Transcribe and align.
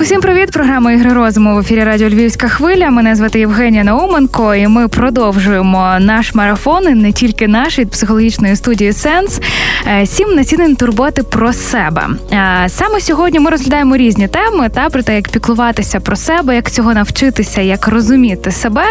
Усім 0.00 0.20
привіт! 0.20 0.50
Програма 0.50 0.92
ігри 0.92 1.12
розуму 1.12 1.54
в 1.54 1.58
ефірі 1.58 1.84
Радіо 1.84 2.08
Львівська 2.08 2.48
хвиля. 2.48 2.90
Мене 2.90 3.14
звати 3.14 3.38
Євгенія 3.38 3.84
Науменко, 3.84 4.54
і 4.54 4.68
ми 4.68 4.88
продовжуємо 4.88 5.96
наш 6.00 6.34
марафон 6.34 6.88
і 6.88 6.94
не 6.94 7.12
тільки 7.12 7.48
наш 7.48 7.78
від 7.78 7.90
психологічної 7.90 8.56
студії 8.56 8.92
Сенс. 8.92 9.40
Е, 9.86 10.06
сім 10.06 10.34
націнень 10.34 10.76
турботи 10.76 11.22
про 11.22 11.52
себе. 11.52 12.08
Е, 12.32 12.68
саме 12.68 13.00
сьогодні 13.00 13.40
ми 13.40 13.50
розглядаємо 13.50 13.96
різні 13.96 14.28
теми 14.28 14.68
та 14.68 14.88
про 14.88 15.02
те, 15.02 15.14
як 15.14 15.28
піклуватися 15.28 16.00
про 16.00 16.16
себе, 16.16 16.54
як 16.54 16.70
цього 16.70 16.94
навчитися, 16.94 17.60
як 17.60 17.88
розуміти 17.88 18.50
себе. 18.50 18.84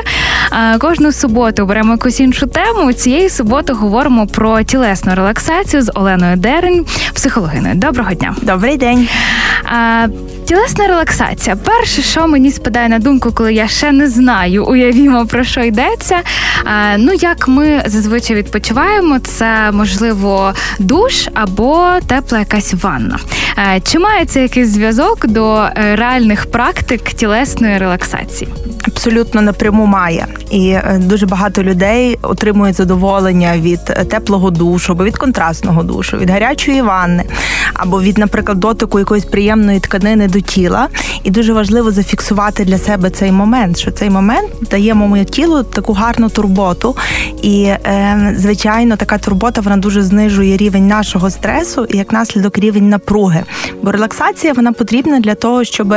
Е, 0.52 0.78
кожну 0.78 1.12
суботу 1.12 1.66
беремо 1.66 1.92
якусь 1.92 2.20
іншу 2.20 2.48
тему. 2.48 2.94
Цієї 2.94 3.30
суботи 3.30 3.74
говоримо 3.74 4.28
про 4.28 4.64
тілесну 4.64 5.16
релаксацію 5.16 5.82
з 5.82 5.92
Оленою 5.96 6.38
Дерень, 6.38 6.86
психологиною. 7.14 7.76
Доброго 7.76 8.14
дня. 8.14 8.36
Добрий 8.42 8.78
день. 8.78 9.10
Тілесна 10.46 10.88
релаксація. 10.88 10.99
Перше, 11.66 12.02
що 12.02 12.28
мені 12.28 12.52
спадає 12.52 12.90
на 12.90 13.00
думку, 13.00 13.32
коли 13.32 13.54
я 13.54 13.68
ще 13.68 13.92
не 13.92 14.10
знаю, 14.10 14.66
уявімо 14.66 15.26
про 15.26 15.44
що 15.44 15.62
йдеться. 15.62 16.20
Ну, 16.98 17.14
як 17.14 17.48
ми 17.48 17.84
зазвичай 17.86 18.36
відпочиваємо, 18.36 19.20
це 19.20 19.72
можливо 19.72 20.54
душ 20.80 21.30
або 21.34 21.88
тепла 22.08 22.40
якась 22.40 22.74
ванна. 22.74 23.20
Чи 23.84 24.00
має 24.00 24.26
це 24.26 24.42
якийсь 24.42 24.68
зв'язок 24.70 25.28
до 25.28 25.56
е, 25.56 25.96
реальних 25.96 26.46
практик 26.46 27.04
тілесної 27.04 27.78
релаксації? 27.78 28.52
Абсолютно 28.88 29.42
напряму 29.42 29.86
має, 29.86 30.28
і 30.52 30.70
е, 30.70 31.02
дуже 31.04 31.26
багато 31.26 31.64
людей 31.64 32.20
отримують 32.22 32.76
задоволення 32.76 33.58
від 33.58 33.80
е, 33.90 34.06
теплого 34.06 34.52
душу, 34.52 34.92
або 34.94 35.04
від 35.04 35.18
контрастного 35.18 35.84
душу, 35.84 36.18
від 36.18 36.30
гарячої 36.30 36.82
ванни, 36.82 37.24
або 37.74 38.02
від, 38.02 38.18
наприклад, 38.18 38.60
дотику 38.60 39.00
якоїсь 39.00 39.26
приємної 39.26 39.80
тканини 39.80 40.28
до 40.28 40.40
тіла. 40.40 40.89
І 41.24 41.32
дуже 41.32 41.54
важливо 41.54 41.92
зафіксувати 41.92 42.66
для 42.66 42.78
себе 42.78 43.10
цей 43.10 43.32
момент, 43.32 43.78
що 43.78 43.92
цей 43.92 44.10
момент 44.10 44.50
дає 44.72 44.94
моєму 44.94 45.26
тілу 45.26 45.64
таку 45.64 45.94
гарну 45.94 46.30
турботу. 46.30 46.96
І, 47.42 47.64
е, 47.64 48.34
звичайно, 48.38 48.96
така 48.96 49.18
турбота 49.18 49.62
вона 49.62 49.78
дуже 49.78 50.02
знижує 50.02 50.58
рівень 50.58 50.88
нашого 50.88 51.30
стресу 51.30 51.86
і 51.86 51.98
як 51.98 52.14
наслідок 52.14 52.58
рівень 52.58 52.90
напруги. 52.90 53.44
Бо 53.84 53.92
релаксація 53.92 54.54
вона 54.54 54.72
потрібна 54.74 55.20
для 55.20 55.36
того, 55.36 55.64
щоб 55.64 55.96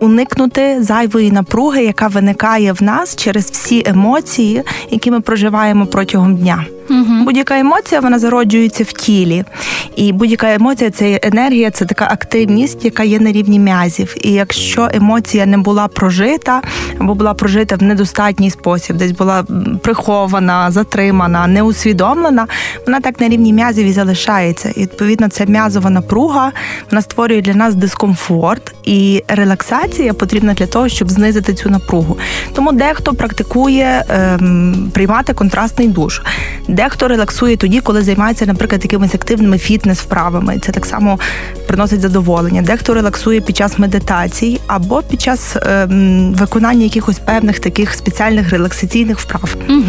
уникнути 0.00 0.82
зайвої 0.82 1.30
напруги, 1.30 1.84
яка 1.84 2.06
виникає 2.06 2.72
в 2.72 2.82
нас 2.82 3.16
через 3.16 3.50
всі 3.50 3.82
емоції, 3.86 4.62
які 4.90 5.10
ми 5.10 5.20
проживаємо 5.20 5.86
протягом 5.86 6.36
дня. 6.36 6.64
Угу. 6.90 7.24
Будь-яка 7.24 7.58
емоція 7.58 8.00
вона 8.00 8.18
зароджується 8.18 8.84
в 8.84 8.92
тілі, 8.92 9.44
і 9.96 10.12
будь-яка 10.12 10.54
емоція 10.54 10.90
це 10.90 11.20
енергія, 11.22 11.70
це 11.70 11.84
така 11.84 12.04
активність, 12.04 12.84
яка 12.84 13.02
є 13.02 13.20
на 13.20 13.32
рівні 13.32 13.58
м'язів. 13.58 14.14
І 14.20 14.32
якщо 14.32 14.88
емоція 14.94 15.46
не 15.46 15.58
була 15.58 15.88
прожита 15.88 16.62
або 16.98 17.14
була 17.14 17.34
прожита 17.34 17.76
в 17.76 17.82
недостатній 17.82 18.50
спосіб, 18.50 18.96
десь 18.96 19.12
була 19.12 19.44
прихована, 19.82 20.70
затримана, 20.70 21.46
неусвідомлена, 21.46 22.46
вона 22.86 23.00
так 23.00 23.20
на 23.20 23.28
рівні 23.28 23.52
м'язів 23.52 23.86
і 23.86 23.92
залишається. 23.92 24.70
І 24.76 24.80
відповідно 24.80 25.28
ця 25.28 25.44
м'язова 25.44 25.90
напруга 25.90 26.52
вона 26.90 27.02
створює 27.02 27.40
для 27.40 27.54
нас 27.54 27.74
дискомфорт, 27.74 28.74
і 28.84 29.22
релаксація 29.28 30.14
потрібна 30.14 30.54
для 30.54 30.66
того, 30.66 30.88
щоб 30.88 31.10
знизити 31.10 31.54
цю 31.54 31.70
напругу. 31.70 32.18
Тому 32.54 32.72
дехто 32.72 33.14
практикує 33.14 34.04
ем, 34.08 34.90
приймати 34.94 35.32
контрастний 35.32 35.88
душ. 35.88 36.20
Дехто 36.74 37.08
релаксує 37.08 37.56
тоді, 37.56 37.80
коли 37.80 38.02
займається, 38.02 38.46
наприклад, 38.46 38.80
якимись 38.84 39.14
активними 39.14 39.58
фітнес-вправами. 39.58 40.58
Це 40.58 40.72
так 40.72 40.86
само 40.86 41.18
приносить 41.66 42.00
задоволення. 42.00 42.62
Дехто 42.62 42.94
релаксує 42.94 43.40
під 43.40 43.56
час 43.56 43.78
медитацій 43.78 44.60
або 44.66 45.02
під 45.02 45.20
час 45.20 45.56
ем, 45.62 46.34
виконання 46.34 46.84
якихось 46.84 47.18
певних 47.18 47.58
таких 47.58 47.94
спеціальних 47.94 48.50
релаксаційних 48.50 49.18
вправ. 49.18 49.56
Угу. 49.68 49.82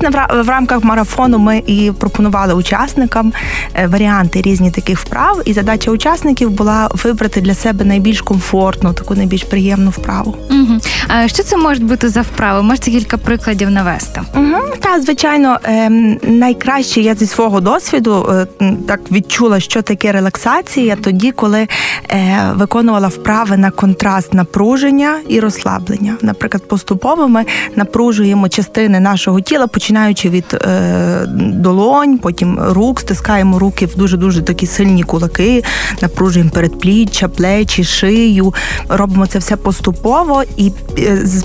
Власне, 0.00 0.26
в, 0.42 0.48
рамках 0.48 0.84
марафону 0.84 1.38
ми 1.38 1.62
і 1.66 1.92
пропонували 1.98 2.54
учасникам 2.54 3.32
е, 3.74 3.86
варіанти 3.86 4.42
різні 4.42 4.70
таких 4.70 4.98
вправ, 4.98 5.42
і 5.44 5.52
задача 5.52 5.90
учасників 5.90 6.50
була 6.50 6.88
вибрати 7.04 7.40
для 7.40 7.54
себе 7.54 7.84
найбільш 7.84 8.20
комфортну, 8.20 8.92
таку 8.92 9.14
найбільш 9.14 9.44
приємну 9.44 9.90
вправу. 9.90 10.36
Угу. 10.50 10.78
А 11.08 11.28
що 11.28 11.42
це 11.42 11.56
можуть 11.56 11.84
бути 11.84 12.08
за 12.08 12.20
вправи? 12.20 12.62
Можете 12.62 12.90
кілька 12.90 13.16
прикладів 13.16 13.70
навести? 13.70 14.20
Угу. 14.36 14.62
Так, 14.80 15.02
звичайно, 15.02 15.58
ем, 15.64 16.18
найкраще 16.22 17.00
я 17.00 17.14
зі 17.14 17.26
свого 17.26 17.60
досвіду 17.60 18.46
е, 18.60 18.76
так 18.88 19.00
відчула, 19.12 19.60
що 19.60 19.82
таке 19.82 20.12
релаксація, 20.12 20.96
тоді, 20.96 21.32
коли 21.32 21.68
е, 22.10 22.50
виконувала 22.54 23.08
вправи 23.08 23.56
на 23.56 23.70
контраст 23.70 24.34
напруження 24.34 25.18
і 25.28 25.40
розслаблення. 25.40 26.16
Наприклад, 26.22 26.68
поступово 26.68 27.28
ми 27.28 27.44
напружуємо 27.76 28.48
частини 28.48 29.00
нашого 29.00 29.40
тіла, 29.40 29.66
починаючи 29.84 30.30
від 30.30 30.54
е, 30.54 31.26
долонь, 31.38 32.18
потім 32.18 32.58
рук, 32.60 33.00
стискаємо 33.00 33.58
руки 33.58 33.86
в 33.86 33.96
дуже 33.96 34.16
дуже 34.16 34.42
такі 34.42 34.66
сильні 34.66 35.02
кулаки, 35.02 35.64
напружуємо 36.02 36.50
передпліччя, 36.50 37.28
плечі, 37.28 37.84
шию. 37.84 38.54
Робимо 38.88 39.26
це 39.26 39.38
все 39.38 39.56
поступово 39.56 40.42
і 40.56 40.72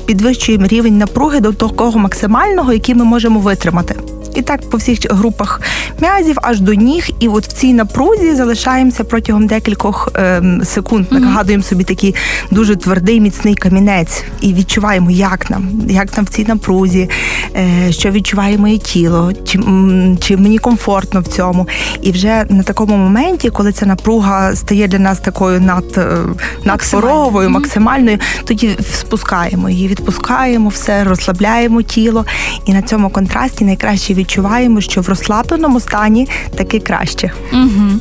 підвищуємо 0.05 0.67
рівень 0.67 0.97
напруги 0.97 1.39
до 1.39 1.53
такого 1.53 1.99
максимального, 1.99 2.73
який 2.73 2.95
ми 2.95 3.03
можемо 3.03 3.39
витримати. 3.39 3.95
І 4.35 4.41
так 4.41 4.69
по 4.69 4.77
всіх 4.77 4.99
групах 5.11 5.61
м'язів 6.01 6.37
аж 6.41 6.59
до 6.59 6.73
ніг, 6.73 7.09
і 7.19 7.27
от 7.27 7.47
в 7.47 7.51
цій 7.51 7.73
напрузі 7.73 8.35
залишаємося 8.35 9.03
протягом 9.03 9.47
декількох 9.47 10.09
е, 10.15 10.43
секунд. 10.63 11.07
Mm-hmm. 11.07 11.19
Нагадуємо 11.19 11.63
собі 11.63 11.83
такий 11.83 12.15
дуже 12.51 12.75
твердий, 12.75 13.19
міцний 13.19 13.55
камінець, 13.55 14.23
і 14.41 14.53
відчуваємо, 14.53 15.11
як 15.11 15.49
нам, 15.49 15.69
як 15.89 16.17
нам 16.17 16.25
в 16.25 16.29
цій 16.29 16.45
напрузі, 16.45 17.09
е, 17.55 17.91
що 17.91 18.11
відчуває 18.11 18.57
моє 18.57 18.77
тіло, 18.77 19.31
чи 19.45 19.59
чи 20.19 20.37
мені 20.37 20.57
комфортно 20.57 21.21
в 21.21 21.27
цьому. 21.27 21.67
І 22.01 22.11
вже 22.11 22.45
на 22.49 22.63
такому 22.63 22.97
моменті, 22.97 23.49
коли 23.49 23.71
ця 23.71 23.85
напруга 23.85 24.55
стає 24.55 24.87
для 24.87 24.99
нас 24.99 25.19
такою 25.19 25.61
над 25.61 25.97
е, 25.97 26.17
надпороговою, 26.63 27.49
максимальною, 27.49 28.17
тоді 28.45 28.77
спускаємо 28.93 29.69
її, 29.69 29.87
відпускаємо 29.87 30.69
все, 30.69 31.03
розслабляємо 31.03 31.81
тіло, 31.81 32.25
і 32.65 32.73
на 32.73 32.81
цьому 32.81 33.09
контрасті 33.09 33.65
найкраще 33.65 34.13
відчуваємо, 34.13 34.28
що 34.81 35.01
в 35.01 35.09
розслабленому 35.09 35.79
стані 35.79 36.27
таки 36.57 36.79
краще. 36.79 37.31
Угу. 37.53 37.99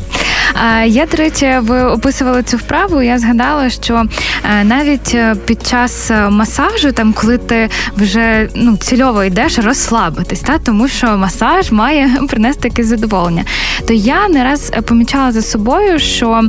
Я, 0.86 1.06
до 1.06 1.16
речі, 1.16 1.54
ви 1.60 1.82
описували 1.82 2.42
цю 2.42 2.56
вправу. 2.56 3.02
Я 3.02 3.18
згадала, 3.18 3.70
що 3.70 4.04
е, 4.44 4.64
навіть 4.64 5.14
е, 5.14 5.34
під 5.46 5.66
час 5.66 6.10
е, 6.10 6.30
масажу, 6.30 6.92
там 6.92 7.12
коли 7.12 7.38
ти 7.38 7.68
вже 7.96 8.48
ну 8.54 8.76
цільово 8.76 9.24
йдеш, 9.24 9.58
розслабитись, 9.58 10.40
та 10.40 10.58
тому 10.58 10.88
що 10.88 11.06
масаж 11.06 11.72
має 11.72 12.10
принести 12.28 12.68
якесь 12.68 12.86
задоволення. 12.86 13.44
То 13.86 13.92
я 13.92 14.28
не 14.28 14.44
раз 14.44 14.72
помічала 14.84 15.32
за 15.32 15.42
собою, 15.42 15.98
що 15.98 16.42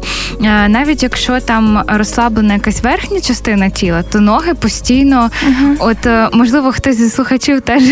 навіть 0.67 1.03
якщо 1.03 1.39
там 1.39 1.83
розслаблена 1.87 2.53
якась 2.53 2.83
верхня 2.83 3.21
частина 3.21 3.69
тіла, 3.69 4.03
то 4.03 4.19
ноги 4.19 4.53
постійно, 4.53 5.29
uh-huh. 5.47 5.75
от 5.79 6.33
можливо, 6.33 6.71
хтось 6.71 6.95
зі 6.95 7.09
слухачів 7.09 7.61
теж 7.61 7.83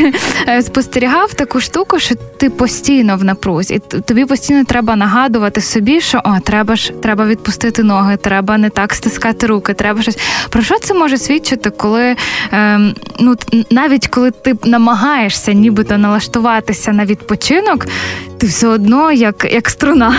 спостерігав 0.62 1.34
таку 1.34 1.62
штуку, 1.62 2.00
що 2.00 2.16
ти 2.16 2.50
постійно 2.50 3.17
в 3.17 3.23
напрузі, 3.23 3.73
і 3.73 3.79
тобі 3.79 4.25
постійно 4.25 4.63
треба 4.63 4.96
нагадувати 4.96 5.62
собі 5.62 5.97
що 6.02 6.22
о, 6.24 6.40
треба 6.40 6.75
ж 6.75 6.91
треба 6.91 7.25
відпустити 7.25 7.84
ноги, 7.84 8.18
треба 8.18 8.58
не 8.58 8.69
так 8.69 8.94
стискати 8.94 9.47
руки, 9.47 9.74
треба 9.74 10.02
щось. 10.02 10.18
Про 10.50 10.62
що 10.62 10.80
це 10.80 10.94
може 10.94 11.18
свідчити, 11.18 11.69
коли 11.69 12.16
ем, 12.52 12.96
ну 13.19 13.35
навіть 13.69 14.08
коли 14.08 14.31
ти 14.31 14.56
намагаєшся 14.63 15.53
нібито 15.53 15.97
налаштуватися 15.97 16.94
на 16.94 17.06
відпочинок, 17.06 17.85
ти 18.37 18.47
все 18.47 18.67
одно 18.67 19.11
як 19.11 19.47
як 19.51 19.69
струна. 19.69 20.16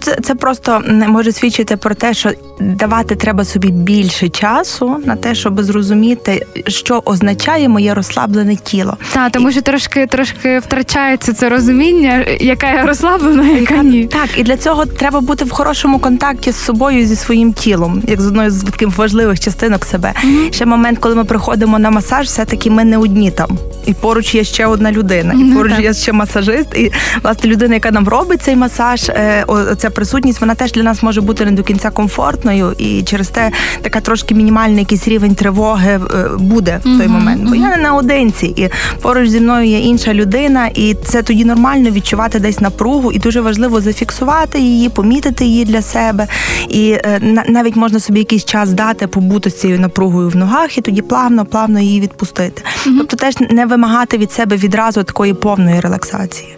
Це 0.00 0.18
це 0.22 0.34
просто 0.34 0.82
може 1.08 1.32
свідчити 1.32 1.76
про 1.76 1.94
те, 1.94 2.14
що 2.14 2.30
давати 2.60 3.16
треба 3.16 3.44
собі 3.44 3.68
більше 3.68 4.28
часу 4.28 5.02
на 5.04 5.16
те, 5.16 5.34
щоб 5.34 5.62
зрозуміти, 5.62 6.46
що 6.66 7.02
означає 7.04 7.68
моє 7.68 7.94
розслаблене 7.94 8.56
тіло. 8.56 8.96
Так, 9.12 9.32
тому 9.32 9.52
що 9.52 9.62
трошки 9.62 10.06
трошки 10.06 10.58
втрачається 10.58 11.32
це 11.32 11.48
розуміння, 11.48 12.24
яка 12.40 12.72
я 12.72 12.86
розслаблена, 12.86 13.48
яка 13.48 13.76
ні. 13.76 14.04
Так, 14.06 14.28
і 14.36 14.42
для 14.42 14.56
цього 14.56 14.86
треба 14.86 15.20
бути 15.20 15.44
в 15.44 15.50
хорошому 15.50 15.98
контакті 15.98 16.52
з 16.52 16.56
собою 16.56 17.06
зі 17.06 17.16
своїм 17.16 17.52
тілом, 17.52 18.02
як 18.06 18.20
з 18.20 18.26
одною 18.26 18.50
з 18.50 18.62
таких 18.62 18.98
важливих 18.98 19.40
частинок 19.40 19.84
себе. 19.84 20.12
Mm-hmm. 20.24 20.52
Ще 20.52 20.66
момент, 20.66 20.98
коли 20.98 21.14
ми 21.14 21.24
приходимо 21.24 21.78
на 21.78 21.90
масаж, 21.90 22.26
все 22.26 22.44
таки 22.44 22.70
ми 22.70 22.84
не 22.84 22.98
одні 22.98 23.30
там. 23.30 23.58
І 23.86 23.94
поруч 23.94 24.34
є 24.34 24.44
ще 24.44 24.66
одна 24.66 24.92
людина, 24.92 25.34
і 25.34 25.54
поруч 25.54 25.72
mm-hmm. 25.72 25.82
є 25.82 25.94
ще 25.94 26.12
масажист 26.12 26.68
І 26.82 26.92
власне 27.22 27.50
людина, 27.50 27.74
яка 27.74 27.90
нам 27.90 28.08
робить 28.08 28.42
цей 28.42 28.56
масаж, 28.56 29.08
е, 29.08 29.44
ця 29.78 29.90
присутність, 29.90 30.40
вона 30.40 30.54
теж 30.54 30.72
для 30.72 30.82
нас 30.82 31.02
може 31.02 31.20
бути 31.20 31.44
не 31.44 31.50
до 31.50 31.62
кінця 31.62 31.90
комфортною, 31.90 32.74
і 32.78 33.02
через 33.02 33.28
те 33.28 33.50
така 33.82 34.00
трошки 34.00 34.34
мінімальний 34.34 34.78
якийсь 34.78 35.08
рівень 35.08 35.34
тривоги 35.34 35.90
е, 35.90 36.28
буде 36.38 36.80
в 36.84 36.98
той 36.98 37.08
момент. 37.08 37.48
Бо 37.48 37.54
я 37.54 37.68
не 37.68 37.76
наодинці, 37.76 38.46
і 38.46 38.68
поруч 39.02 39.28
зі 39.28 39.40
мною 39.40 39.66
є 39.66 39.78
інша 39.78 40.14
людина, 40.14 40.66
і 40.74 40.94
це 40.94 41.22
тоді 41.22 41.44
нормально 41.44 41.90
відчувати 41.90 42.38
десь 42.40 42.60
напругу, 42.60 43.12
і 43.12 43.18
дуже 43.18 43.40
важливо 43.40 43.80
зафіксувати 43.80 44.60
її, 44.60 44.88
помітити 44.88 45.44
її 45.44 45.64
для 45.64 45.82
себе. 45.82 46.26
І 46.68 46.98
е, 47.04 47.44
навіть 47.48 47.76
можна 47.76 48.00
собі 48.00 48.18
якийсь 48.18 48.44
час 48.44 48.72
дати 48.72 49.06
побути 49.06 49.50
з 49.50 49.60
цією 49.60 49.80
напругою 49.80 50.28
в 50.28 50.36
ногах, 50.36 50.78
і 50.78 50.80
тоді 50.80 51.02
плавно, 51.02 51.44
плавно 51.44 51.80
її 51.80 52.00
відпустити. 52.00 52.62
Тобто, 52.84 53.16
теж 53.16 53.34
не 53.50 53.66
вимагати 53.66 54.18
від 54.18 54.32
себе 54.32 54.56
відразу 54.56 55.02
такої 55.02 55.34
повної 55.34 55.80
релаксації. 55.80 56.56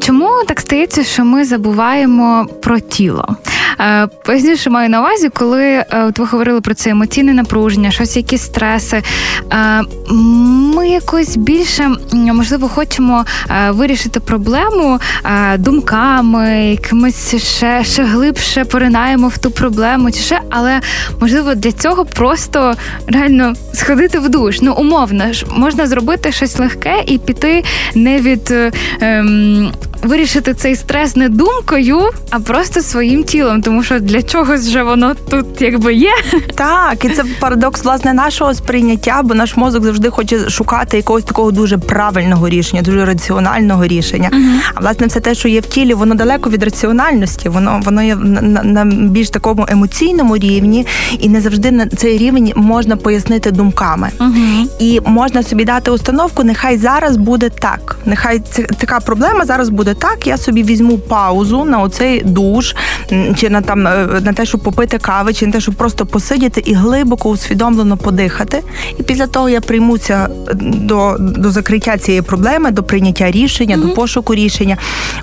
Чому 0.00 0.30
так 0.48 0.60
стається, 0.60 1.04
що 1.04 1.24
ми 1.24 1.44
забуваємо 1.44 2.46
про 2.62 2.80
тіло? 2.80 3.36
Е, 3.80 4.56
що 4.56 4.70
маю 4.70 4.88
на 4.90 5.00
увазі, 5.00 5.28
коли 5.28 5.64
е, 5.64 5.86
от 6.08 6.18
ви 6.18 6.24
говорили 6.24 6.60
про 6.60 6.74
це 6.74 6.90
емоційне 6.90 7.34
напруження, 7.34 7.90
щось, 7.90 8.16
якісь 8.16 8.42
стреси. 8.42 9.02
Е, 9.52 9.82
ми 10.76 10.88
якось 10.88 11.36
більше 11.36 11.90
можливо 12.12 12.68
хочемо 12.68 13.24
вирішити 13.70 14.20
проблему 14.20 14.98
думками, 15.58 16.70
якимось 16.70 17.36
ще 17.36 17.84
ще 17.84 18.04
глибше 18.04 18.64
поринаємо 18.64 19.28
в 19.28 19.38
ту 19.38 19.50
проблему, 19.50 20.10
чи 20.10 20.18
ще, 20.18 20.40
але 20.50 20.80
можливо 21.20 21.54
для 21.54 21.72
цього 21.72 22.04
просто 22.04 22.74
реально 23.06 23.54
сходити 23.74 24.18
в 24.18 24.28
душ. 24.28 24.60
Ну, 24.62 24.74
умовно, 24.74 25.32
ж 25.32 25.46
можна 25.50 25.86
зробити 25.86 26.32
щось 26.32 26.58
легке 26.58 27.04
і 27.06 27.18
піти 27.18 27.64
не 27.94 28.20
від. 28.20 28.54
Ем, 29.00 29.72
вирішити 30.02 30.54
цей 30.54 30.76
стрес 30.76 31.16
не 31.16 31.28
думкою, 31.28 32.00
а 32.30 32.40
просто 32.40 32.82
своїм 32.82 33.24
тілом, 33.24 33.62
тому 33.62 33.82
що 33.82 34.00
для 34.00 34.22
чогось 34.22 34.68
же 34.68 34.82
воно 34.82 35.14
тут 35.14 35.46
якби 35.60 35.94
є. 35.94 36.12
Так, 36.54 37.04
і 37.04 37.08
це 37.08 37.24
парадокс 37.40 37.84
власне 37.84 38.12
нашого 38.12 38.54
сприйняття, 38.54 39.20
бо 39.24 39.34
наш 39.34 39.56
мозок 39.56 39.84
завжди 39.84 40.10
хоче 40.10 40.50
шукати 40.50 40.96
якогось 40.96 41.24
такого 41.24 41.50
дуже 41.50 41.78
правильного 41.78 42.48
рішення, 42.48 42.82
дуже 42.82 43.04
раціонального 43.04 43.86
рішення. 43.86 44.30
uh 44.32 44.60
А 44.74 44.80
власне, 44.80 45.06
все 45.06 45.20
те, 45.20 45.34
що 45.34 45.48
є 45.48 45.60
в 45.60 45.66
тілі, 45.66 45.94
воно 45.94 46.14
далеко 46.14 46.50
від 46.50 46.62
раціональності, 46.62 47.48
воно 47.48 47.80
воно 47.84 48.02
є 48.02 48.16
на, 48.16 48.42
на, 48.42 48.62
на 48.62 48.84
більш 48.84 49.30
такому 49.30 49.66
емоційному 49.68 50.36
рівні, 50.36 50.86
і 51.18 51.28
не 51.28 51.40
завжди 51.40 51.70
на 51.70 51.86
цей 51.86 52.18
рівень 52.18 52.52
можна 52.56 52.96
пояснити 52.96 53.50
думками. 53.50 54.08
uh 54.18 54.66
І 54.78 55.00
можна 55.04 55.42
собі 55.42 55.64
дати 55.64 55.90
установку, 55.90 56.44
нехай 56.44 56.76
зараз 56.76 57.16
буде 57.16 57.48
так. 57.48 57.98
Нехай 58.06 58.42
це 58.50 58.62
така 58.62 59.00
проблема 59.00 59.44
зараз 59.44 59.68
буде 59.68 59.91
буде 59.92 60.00
так, 60.00 60.26
я 60.26 60.36
собі 60.36 60.62
візьму 60.62 60.98
паузу 60.98 61.64
на 61.64 61.80
оцей 61.80 62.22
душ, 62.24 62.74
чи 63.36 63.50
на 63.50 63.60
там 63.60 63.86
е, 63.86 64.20
на 64.24 64.32
те, 64.32 64.46
щоб 64.46 64.60
попити 64.60 64.98
кави, 64.98 65.34
чи 65.34 65.46
на 65.46 65.52
те, 65.52 65.60
щоб 65.60 65.74
просто 65.74 66.06
посидіти 66.06 66.62
і 66.64 66.74
глибоко 66.74 67.30
усвідомлено 67.30 67.96
подихати. 67.96 68.62
І 68.98 69.02
після 69.02 69.26
того 69.26 69.48
я 69.48 69.60
приймуся 69.60 70.28
до 70.60 71.16
до 71.18 71.50
закриття 71.50 71.98
цієї 71.98 72.22
проблеми, 72.22 72.70
до 72.70 72.82
прийняття 72.82 73.30
рішення, 73.30 73.76
mm-hmm. 73.76 73.88
до 73.88 73.94
пошуку 73.94 74.34
рішення. 74.34 74.76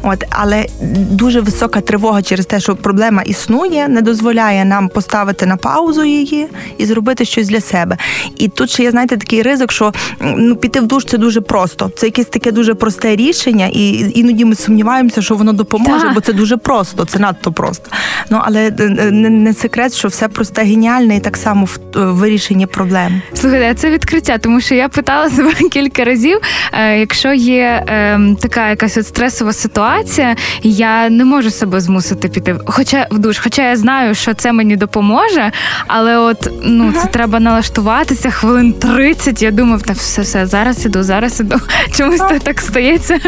От, 0.04 0.24
але 0.30 0.66
дуже 1.12 1.42
висока 1.42 1.82
тривога 1.82 2.22
через 2.22 2.46
те, 2.46 2.60
що 2.60 2.76
проблема 2.76 3.22
існує, 3.22 3.88
не 3.88 4.02
дозволяє 4.02 4.66
нам 4.66 4.90
поставити 4.90 5.46
на 5.46 5.58
паузу 5.58 6.04
її 6.04 6.48
і 6.78 6.86
зробити 6.86 7.26
щось 7.26 7.48
для 7.48 7.62
себе. 7.62 7.98
І 8.38 8.48
тут 8.48 8.70
ще 8.70 8.84
є 8.84 8.92
знаєте 8.92 9.18
такий 9.18 9.42
ризик, 9.42 9.72
що 9.72 9.94
ну 10.22 10.56
піти 10.56 10.80
в 10.80 10.88
душ 10.88 11.06
це 11.06 11.18
дуже 11.18 11.42
просто. 11.42 11.92
Це 11.96 12.06
якесь 12.06 12.26
таке 12.26 12.52
дуже 12.52 12.74
просте 12.74 13.16
рішення, 13.16 13.70
і 13.74 14.12
іноді 14.20 14.46
ми 14.46 14.56
сумніваємося, 14.60 15.22
що 15.22 15.36
воно 15.36 15.54
допоможе, 15.54 16.06
так. 16.06 16.14
бо 16.14 16.22
це 16.22 16.34
дуже 16.34 16.58
просто, 16.58 17.06
це 17.06 17.20
надто 17.20 17.52
просто. 17.52 17.90
Ну 18.30 18.42
але 18.44 18.68
е, 18.68 18.74
е, 18.80 19.12
не, 19.12 19.30
не 19.30 19.54
секрет, 19.54 19.94
що 19.94 20.08
все 20.08 20.28
просто 20.28 20.62
геніальне 20.62 21.16
і 21.16 21.20
так 21.20 21.38
само 21.38 21.66
в 21.66 21.80
е, 21.96 22.00
вирішенні 22.00 22.66
проблем. 22.66 23.22
Слухайте, 23.34 23.74
це 23.76 23.90
відкриття, 23.90 24.38
тому 24.38 24.62
що 24.62 24.76
я 24.76 24.90
питала 24.90 25.30
себе 25.30 25.54
кілька 25.72 26.04
разів. 26.04 26.40
Якщо 26.98 27.34
є 27.34 27.86
е, 27.88 28.20
така 28.42 28.70
якась 28.70 28.98
от 28.98 29.08
стресова 29.08 29.54
ситуація, 29.54 30.36
я 30.64 31.10
не 31.10 31.26
можу 31.26 31.52
себе 31.52 31.82
змусити 31.82 32.30
піти, 32.30 32.56
хоча 32.66 33.08
в 33.12 33.20
душ, 33.20 33.40
хоча 33.40 33.70
я 33.70 33.76
знаю, 33.76 34.16
що 34.16 34.34
це 34.34 34.54
мені 34.54 34.76
допоможе, 34.76 35.52
але 35.88 36.18
от 36.18 36.50
ну 36.64 36.92
ага. 36.96 37.02
це 37.02 37.08
треба 37.08 37.40
налаштуватися 37.40 38.32
хвилин 38.32 38.74
30, 38.74 39.42
Я 39.42 39.52
думав, 39.52 39.82
та 39.82 39.94
все, 39.94 40.22
все 40.22 40.46
зараз 40.46 40.86
іду, 40.86 41.04
зараз 41.04 41.40
іду. 41.40 41.60
Чомусь 41.98 42.22
так 42.44 42.62
стається. 42.62 43.20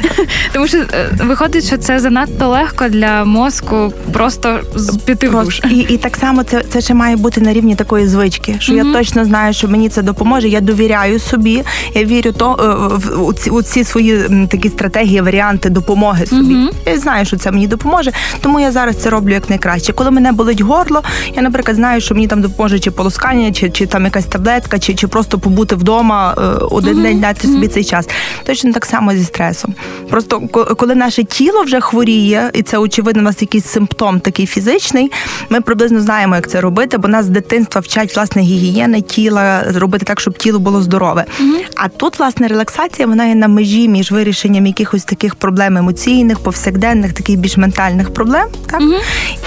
Тому 0.52 0.68
що 0.68 0.79
виходить, 1.24 1.64
що 1.64 1.76
це 1.76 1.98
занадто 1.98 2.48
легко 2.48 2.88
для 2.88 3.24
мозку 3.24 3.92
просто 4.12 4.60
піти 5.04 5.28
в 5.28 5.44
душ. 5.44 5.60
І 5.70 5.78
і 5.78 5.96
так 5.96 6.16
само 6.16 6.42
це 6.42 6.62
це 6.72 6.80
ще 6.80 6.94
має 6.94 7.16
бути 7.16 7.40
на 7.40 7.52
рівні 7.52 7.74
такої 7.74 8.06
звички, 8.06 8.56
що 8.58 8.72
mm-hmm. 8.72 8.86
я 8.86 8.92
точно 8.92 9.24
знаю, 9.24 9.52
що 9.54 9.68
мені 9.68 9.88
це 9.88 10.02
допоможе. 10.02 10.48
Я 10.48 10.60
довіряю 10.60 11.18
собі, 11.18 11.62
я 11.94 12.04
вірю 12.04 12.32
то 12.32 12.52
е, 12.52 12.96
в 12.96 13.22
у 13.22 13.32
ці, 13.32 13.50
у 13.50 13.62
ці 13.62 13.84
свої 13.84 14.46
такі 14.50 14.68
стратегії, 14.68 15.20
варіанти 15.20 15.70
допомоги 15.70 16.26
собі. 16.26 16.54
Mm-hmm. 16.54 16.72
Я 16.86 16.98
знаю, 16.98 17.24
що 17.24 17.36
це 17.36 17.50
мені 17.50 17.66
допоможе, 17.66 18.12
тому 18.40 18.60
я 18.60 18.72
зараз 18.72 18.96
це 18.96 19.10
роблю 19.10 19.32
як 19.32 19.50
найкраще. 19.50 19.92
Коли 19.92 20.10
мене 20.10 20.32
болить 20.32 20.60
горло, 20.60 21.02
я, 21.36 21.42
наприклад, 21.42 21.76
знаю, 21.76 22.00
що 22.00 22.14
мені 22.14 22.26
там 22.26 22.40
допоможе 22.40 22.78
чи 22.78 22.90
полоскання, 22.90 23.52
чи 23.52 23.70
чи 23.70 23.86
там 23.86 24.04
якась 24.04 24.26
таблетка, 24.26 24.78
чи 24.78 24.94
чи 24.94 25.08
просто 25.08 25.38
побути 25.38 25.74
вдома 25.74 26.34
е, 26.38 26.40
один 26.70 26.96
mm-hmm. 26.96 27.02
день 27.02 27.20
дати 27.20 27.48
собі 27.48 27.68
цей 27.68 27.84
час. 27.84 28.08
Точно 28.44 28.72
так 28.72 28.86
само 28.86 29.12
зі 29.12 29.24
стресом. 29.24 29.74
Просто 30.10 30.40
коли 30.74 30.94
наше 30.94 31.24
тіло 31.24 31.62
вже 31.62 31.80
хворіє, 31.80 32.50
і 32.54 32.62
це 32.62 32.78
очевидно 32.78 33.22
у 33.22 33.24
нас 33.24 33.42
якийсь 33.42 33.66
симптом 33.66 34.20
такий 34.20 34.46
фізичний, 34.46 35.12
ми 35.48 35.60
приблизно 35.60 36.00
знаємо, 36.00 36.34
як 36.34 36.48
це 36.48 36.60
робити, 36.60 36.98
бо 36.98 37.08
нас 37.08 37.26
з 37.26 37.28
дитинства 37.28 37.80
вчать 37.80 38.16
власне 38.16 38.42
гігієни 38.42 39.00
тіла, 39.00 39.64
зробити 39.68 40.04
так, 40.04 40.20
щоб 40.20 40.38
тіло 40.38 40.58
було 40.58 40.82
здорове. 40.82 41.24
Угу. 41.40 41.56
А 41.76 41.88
тут, 41.88 42.18
власне, 42.18 42.48
релаксація 42.48 43.08
вона 43.08 43.26
є 43.26 43.34
на 43.34 43.48
межі 43.48 43.88
між 43.88 44.10
вирішенням 44.10 44.66
якихось 44.66 45.04
таких 45.04 45.34
проблем 45.34 45.76
емоційних, 45.76 46.38
повсякденних, 46.38 47.12
таких 47.12 47.38
більш 47.38 47.56
ментальних 47.56 48.14
проблем. 48.14 48.46
Так 48.66 48.80
угу. 48.80 48.94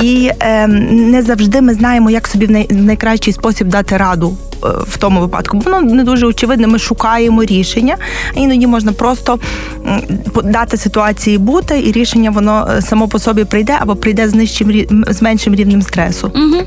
і 0.01 0.29
е, 0.39 0.67
не 0.67 1.21
завжди 1.21 1.61
ми 1.61 1.73
знаємо, 1.73 2.09
як 2.09 2.27
собі 2.27 2.45
в 2.45 2.73
найкращий 2.73 3.33
спосіб 3.33 3.67
дати 3.67 3.97
раду 3.97 4.37
в 4.87 4.97
тому 4.97 5.21
випадку. 5.21 5.59
Воно 5.59 5.81
не 5.81 6.03
дуже 6.03 6.25
очевидне. 6.25 6.67
Ми 6.67 6.79
шукаємо 6.79 7.43
рішення, 7.43 7.97
а 8.35 8.39
іноді 8.39 8.67
можна 8.67 8.91
просто 8.91 9.39
дати 10.43 10.77
ситуації 10.77 11.37
бути, 11.37 11.79
і 11.85 11.91
рішення 11.91 12.31
воно 12.31 12.67
е, 12.77 12.81
само 12.81 13.07
по 13.07 13.19
собі 13.19 13.45
прийде 13.45 13.77
або 13.79 13.95
прийде 13.95 14.29
з 14.29 14.35
нижчим 14.35 14.85
з 15.07 15.21
меншим 15.21 15.55
рівнем 15.55 15.81
стресу. 15.81 16.31
Угу. 16.35 16.63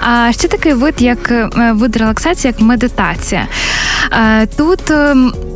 А 0.00 0.32
ще 0.32 0.48
такий 0.48 0.72
вид, 0.72 0.94
як 0.98 1.30
е, 1.30 1.72
вид 1.72 1.96
релаксації, 1.96 2.54
як 2.56 2.66
медитація. 2.68 3.46
Тут, 4.56 4.80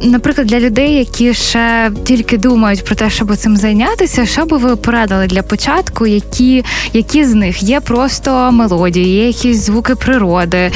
наприклад, 0.02 0.46
для 0.46 0.60
людей, 0.60 0.94
які 0.94 1.34
ще 1.34 1.90
тільки 2.04 2.38
думають 2.38 2.84
про 2.84 2.94
те, 2.94 3.10
щоб 3.10 3.36
цим 3.36 3.56
зайнятися, 3.56 4.26
що 4.26 4.44
би 4.44 4.56
ви 4.56 4.76
порадили 4.76 5.26
для 5.26 5.42
початку, 5.42 6.06
які 6.06 6.64
які 6.92 7.24
з 7.24 7.34
них 7.34 7.62
є 7.62 7.80
просто 7.80 8.52
мелодії, 8.52 9.16
є 9.16 9.26
якісь 9.26 9.56
звуки 9.56 9.94
природи, 9.94 10.70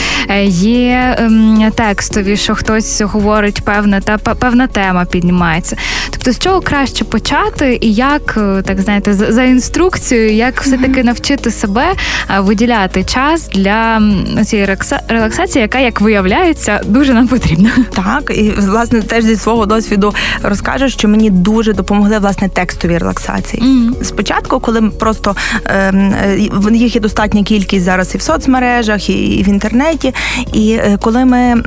є 0.47 1.02
ем, 1.19 1.73
текстові, 1.75 2.37
що 2.37 2.55
хтось 2.55 3.01
говорить 3.01 3.63
певна 3.65 4.01
та 4.01 4.19
певна 4.19 4.67
тема 4.67 5.05
піднімається. 5.05 5.77
Тобто, 6.11 6.33
з 6.33 6.39
чого 6.39 6.61
краще 6.61 7.05
почати, 7.05 7.79
і 7.81 7.95
як 7.95 8.35
е, 8.37 8.63
так 8.63 8.81
знаєте, 8.81 9.15
за, 9.15 9.33
за 9.33 9.43
інструкцією, 9.43 10.35
як 10.35 10.63
все 10.63 10.79
таки 10.79 11.05
навчити 11.05 11.51
себе 11.51 11.85
е, 12.31 12.41
виділяти 12.41 13.05
час 13.05 13.49
для 13.49 14.03
цієї 14.47 14.77
релаксації, 15.09 15.63
яка 15.63 15.79
як 15.79 16.01
виявляється 16.01 16.81
дуже 16.85 17.15
нам 17.15 17.29
потрібна. 17.29 17.71
Так 17.95 18.33
і 18.37 18.51
власне 18.51 19.03
теж 19.03 19.25
зі 19.25 19.37
свого 19.37 19.67
досвіду 19.67 20.15
розкажу, 20.43 20.89
що 20.89 21.09
мені 21.09 21.31
дуже 21.31 21.73
допомогли 21.73 22.19
власне 22.19 22.49
текстові 22.49 22.99
релаксації. 22.99 23.63
Mm-hmm. 23.63 24.05
Спочатку, 24.05 24.61
коли 24.61 24.83
просто 24.83 25.37
ем, 25.65 26.15
е, 26.25 26.73
їх 26.73 26.95
є 26.95 27.01
достатня 27.01 27.43
кількість 27.43 27.85
зараз 27.85 28.15
і 28.15 28.19
в 28.19 28.23
соцмережах, 28.23 29.11
і 29.11 29.45
в 29.47 29.49
інтернеті, 29.49 30.15
і 30.53 30.79
Е, 30.83 30.92
коли 31.01 31.25
ми 31.25 31.63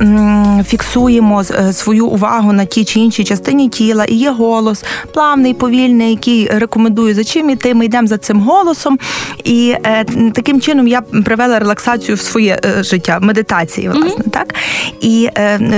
фіксуємо 0.66 1.42
е, 1.50 1.72
свою 1.72 2.06
увагу 2.06 2.52
на 2.52 2.64
тій 2.64 2.84
чи 2.84 3.00
іншій 3.00 3.24
частині 3.24 3.68
тіла, 3.68 4.04
і 4.04 4.14
є 4.14 4.30
голос 4.30 4.84
плавний, 5.14 5.54
повільний, 5.54 6.10
який 6.10 6.48
рекомендує 6.48 7.14
за 7.14 7.24
чим 7.24 7.50
іти, 7.50 7.74
ми 7.74 7.84
йдемо 7.84 8.08
за 8.08 8.18
цим 8.18 8.40
голосом. 8.40 8.98
І 9.44 9.74
е, 9.84 10.04
таким 10.34 10.60
чином 10.60 10.88
я 10.88 11.00
привела 11.00 11.58
релаксацію 11.58 12.16
в 12.16 12.20
своє 12.20 12.60
життя, 12.80 13.18
медитації, 13.20 13.88
власне, 13.88 14.24
mm-hmm. 14.24 14.30
так. 14.30 14.54
І 15.00 15.28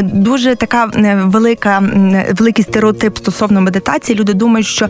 дуже 0.02 0.54
така 0.54 0.90
велика 1.24 1.82
великий 2.38 2.64
стереотип 2.64 3.18
стосовно 3.18 3.60
медитації. 3.60 4.18
Люди 4.18 4.34
думають, 4.34 4.66
що 4.66 4.88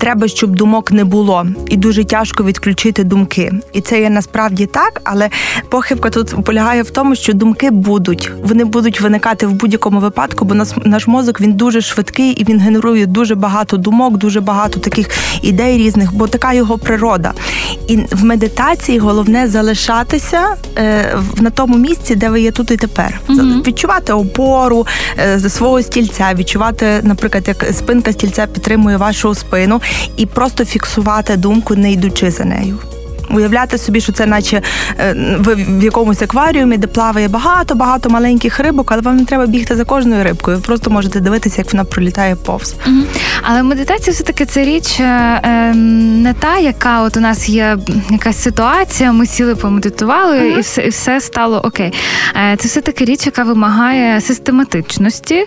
треба, 0.00 0.28
щоб 0.28 0.50
думок 0.56 0.92
не 0.92 1.04
було, 1.04 1.46
і 1.66 1.76
дуже 1.76 2.04
тяжко 2.04 2.44
відключити 2.44 3.04
думки. 3.04 3.52
І 3.72 3.80
це 3.80 4.00
є 4.00 4.10
насправді 4.10 4.66
так, 4.66 5.00
але 5.04 5.30
похибка 5.68 6.10
тут 6.10 6.44
полягає 6.44 6.82
в 6.82 6.90
тому, 6.90 7.14
що 7.14 7.32
думки 7.32 7.70
будуть, 7.80 8.32
вони 8.42 8.64
будуть 8.64 9.00
виникати 9.00 9.46
в 9.46 9.52
будь-якому 9.52 10.00
випадку, 10.00 10.44
бо 10.44 10.54
наш, 10.54 10.68
наш 10.84 11.06
мозок 11.06 11.40
він 11.40 11.52
дуже 11.52 11.80
швидкий 11.80 12.30
і 12.30 12.44
він 12.44 12.60
генерує 12.60 13.06
дуже 13.06 13.34
багато 13.34 13.76
думок, 13.76 14.16
дуже 14.16 14.40
багато 14.40 14.80
таких 14.80 15.08
ідей 15.42 15.78
різних, 15.78 16.14
бо 16.14 16.26
така 16.26 16.52
його 16.52 16.78
природа. 16.78 17.32
І 17.88 17.96
в 17.96 18.24
медитації 18.24 18.98
головне 18.98 19.48
залишатися 19.48 20.56
е, 20.76 21.16
на 21.36 21.50
тому 21.50 21.76
місці, 21.76 22.14
де 22.14 22.28
ви 22.28 22.40
є 22.40 22.52
тут 22.52 22.70
і 22.70 22.76
тепер. 22.76 23.20
mm 23.28 23.66
Відчувати 23.66 24.12
опору 24.12 24.86
е, 25.18 25.40
свого 25.40 25.82
стільця, 25.82 26.34
відчувати, 26.34 27.00
наприклад, 27.02 27.48
як 27.48 27.66
спинка 27.72 28.12
стільця 28.12 28.46
підтримує 28.46 28.96
вашу 28.96 29.34
спину, 29.34 29.80
і 30.16 30.26
просто 30.26 30.64
фіксувати 30.64 31.36
думку, 31.36 31.74
не 31.74 31.92
йдучи 31.92 32.30
за 32.30 32.44
нею 32.44 32.78
уявляти 33.30 33.78
собі, 33.78 34.00
що 34.00 34.12
це, 34.12 34.26
наче 34.26 34.62
е, 34.98 35.16
ви 35.38 35.54
в 35.54 35.84
якомусь 35.84 36.22
акваріумі, 36.22 36.76
де 36.76 36.86
плаває 36.86 37.28
багато-багато 37.28 38.10
маленьких 38.10 38.60
рибок, 38.60 38.92
але 38.92 39.02
вам 39.02 39.16
не 39.16 39.24
треба 39.24 39.46
бігти 39.46 39.76
за 39.76 39.84
кожною 39.84 40.24
рибкою. 40.24 40.56
Ви 40.56 40.62
просто 40.62 40.90
можете 40.90 41.20
дивитися, 41.20 41.54
як 41.58 41.72
вона 41.72 41.84
пролітає 41.84 42.36
повз. 42.36 42.74
Угу. 42.86 42.96
Але 43.42 43.62
медитація 43.62 44.14
все 44.14 44.24
таки 44.24 44.46
це 44.46 44.64
річ 44.64 45.00
е, 45.00 45.40
ем, 45.42 46.22
не 46.22 46.34
та, 46.34 46.58
яка 46.58 47.02
от 47.02 47.16
у 47.16 47.20
нас 47.20 47.48
є 47.48 47.78
якась 48.10 48.42
ситуація, 48.42 49.12
ми 49.12 49.26
сіли, 49.26 49.54
помедитували, 49.54 50.38
угу. 50.38 50.58
і 50.58 50.60
все 50.60 50.82
і 50.82 50.88
все 50.88 51.20
стало 51.20 51.58
окей. 51.58 51.92
Е, 52.36 52.56
це 52.56 52.68
все 52.68 52.80
таки 52.80 53.04
річ, 53.04 53.26
яка 53.26 53.42
вимагає 53.42 54.20
систематичності 54.20 55.46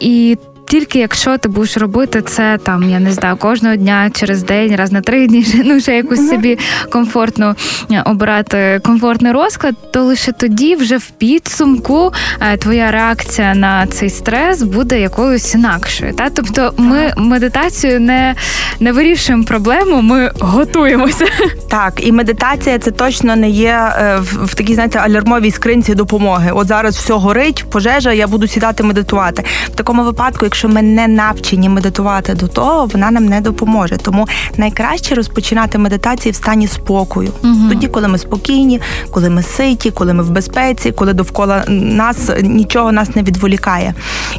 і 0.00 0.38
тільки 0.68 0.98
якщо 0.98 1.38
ти 1.38 1.48
будеш 1.48 1.76
робити 1.76 2.22
це 2.22 2.58
там, 2.62 2.90
я 2.90 3.00
не 3.00 3.12
знаю, 3.12 3.36
кожного 3.36 3.76
дня 3.76 4.10
через 4.14 4.42
день, 4.42 4.76
раз 4.76 4.92
на 4.92 5.00
три 5.00 5.26
дні, 5.26 5.46
ну 5.64 5.76
вже 5.76 5.92
якусь 5.92 6.20
mm-hmm. 6.20 6.30
собі 6.30 6.58
комфортно 6.90 7.56
е, 7.90 8.02
обирати 8.06 8.80
комфортний 8.84 9.32
розклад, 9.32 9.74
то 9.92 10.04
лише 10.04 10.32
тоді, 10.32 10.76
вже 10.76 10.96
в 10.96 11.10
підсумку, 11.10 12.12
е, 12.40 12.56
твоя 12.56 12.90
реакція 12.90 13.54
на 13.54 13.86
цей 13.86 14.10
стрес 14.10 14.62
буде 14.62 15.00
якоюсь 15.00 15.54
інакшою. 15.54 16.14
Та 16.14 16.30
тобто, 16.30 16.72
ми 16.76 17.12
медитацію 17.16 18.00
не 18.00 18.34
не 18.80 18.92
вирішуємо 18.92 19.44
проблему, 19.44 20.02
ми 20.02 20.30
готуємося. 20.40 21.26
Так, 21.70 22.06
і 22.06 22.12
медитація 22.12 22.78
це 22.78 22.90
точно 22.90 23.36
не 23.36 23.50
є 23.50 23.92
е, 23.98 24.16
в, 24.16 24.44
в 24.44 24.54
такій, 24.54 24.74
знаєте, 24.74 24.98
алярмовій 24.98 25.50
скринці 25.50 25.94
допомоги. 25.94 26.50
От 26.54 26.66
зараз 26.66 26.96
все 26.96 27.14
горить, 27.14 27.64
пожежа, 27.70 28.12
я 28.12 28.26
буду 28.26 28.46
сідати 28.46 28.82
медитувати. 28.82 29.44
В 29.66 29.76
такому 29.76 30.02
випадку, 30.02 30.44
якщо 30.44 30.57
якщо 30.58 30.68
ми 30.68 30.82
не 30.82 31.08
навчені 31.08 31.68
медитувати 31.68 32.34
до 32.34 32.48
того, 32.48 32.86
вона 32.86 33.10
нам 33.10 33.24
не 33.24 33.40
допоможе. 33.40 33.96
Тому 33.96 34.28
найкраще 34.56 35.14
розпочинати 35.14 35.78
медитації 35.78 36.32
в 36.32 36.34
стані 36.34 36.66
спокою. 36.66 37.32
Угу. 37.44 37.68
Тоді, 37.68 37.88
коли 37.88 38.08
ми 38.08 38.18
спокійні, 38.18 38.80
коли 39.10 39.30
ми 39.30 39.42
ситі, 39.42 39.90
коли 39.90 40.14
ми 40.14 40.22
в 40.22 40.30
безпеці, 40.30 40.92
коли 40.92 41.12
довкола 41.12 41.64
нас 41.68 42.30
нічого 42.42 42.92
нас 42.92 43.16
не 43.16 43.22
відволікає. 43.22 43.94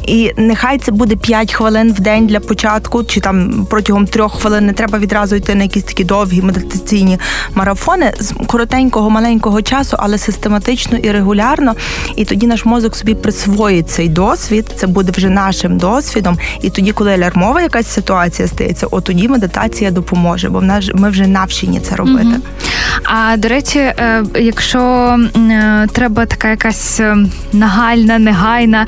І 0.06 0.32
нехай 0.36 0.78
це 0.78 0.92
буде 0.92 1.16
5 1.16 1.52
хвилин 1.52 1.92
в 1.92 2.00
день 2.00 2.26
для 2.26 2.40
початку, 2.40 3.04
чи 3.04 3.20
там 3.20 3.66
протягом 3.70 4.06
трьох 4.06 4.40
хвилин 4.40 4.66
не 4.66 4.72
треба 4.72 4.98
відразу 4.98 5.36
йти 5.36 5.54
на 5.54 5.62
якісь 5.62 5.84
такі 5.84 6.04
довгі 6.04 6.42
медитаційні 6.42 7.18
марафони 7.54 8.12
з 8.20 8.34
коротенького 8.46 9.10
маленького 9.10 9.62
часу, 9.62 9.96
але 10.00 10.18
систематично 10.18 10.98
і 10.98 11.10
регулярно. 11.10 11.74
І 12.16 12.24
тоді 12.24 12.46
наш 12.46 12.64
мозок 12.64 12.96
собі 12.96 13.14
присвоїть 13.14 13.90
цей 13.90 14.08
досвід. 14.08 14.66
Це 14.76 14.86
буде 14.86 15.12
вже 15.16 15.28
нашим 15.28 15.78
досвідом 15.78 16.09
досвідом. 16.10 16.38
І 16.62 16.70
тоді, 16.70 16.92
коли 16.92 17.12
алярмова 17.12 17.62
якась 17.62 17.86
ситуація 17.86 18.48
стається, 18.48 18.86
от 18.90 19.04
тоді 19.04 19.28
медитація 19.28 19.90
допоможе, 19.90 20.48
бо 20.48 20.58
в 20.58 20.62
нас 20.62 20.90
ми 20.94 21.10
вже 21.10 21.26
навчені 21.26 21.80
це 21.80 21.96
робити. 21.96 22.40
А 23.04 23.36
до 23.36 23.48
речі, 23.48 23.78
е, 23.78 24.24
якщо 24.34 24.80
е, 25.36 25.86
треба 25.92 26.26
така 26.26 26.48
якась 26.48 27.00
е, 27.00 27.16
нагальна, 27.52 28.18
негайна 28.18 28.86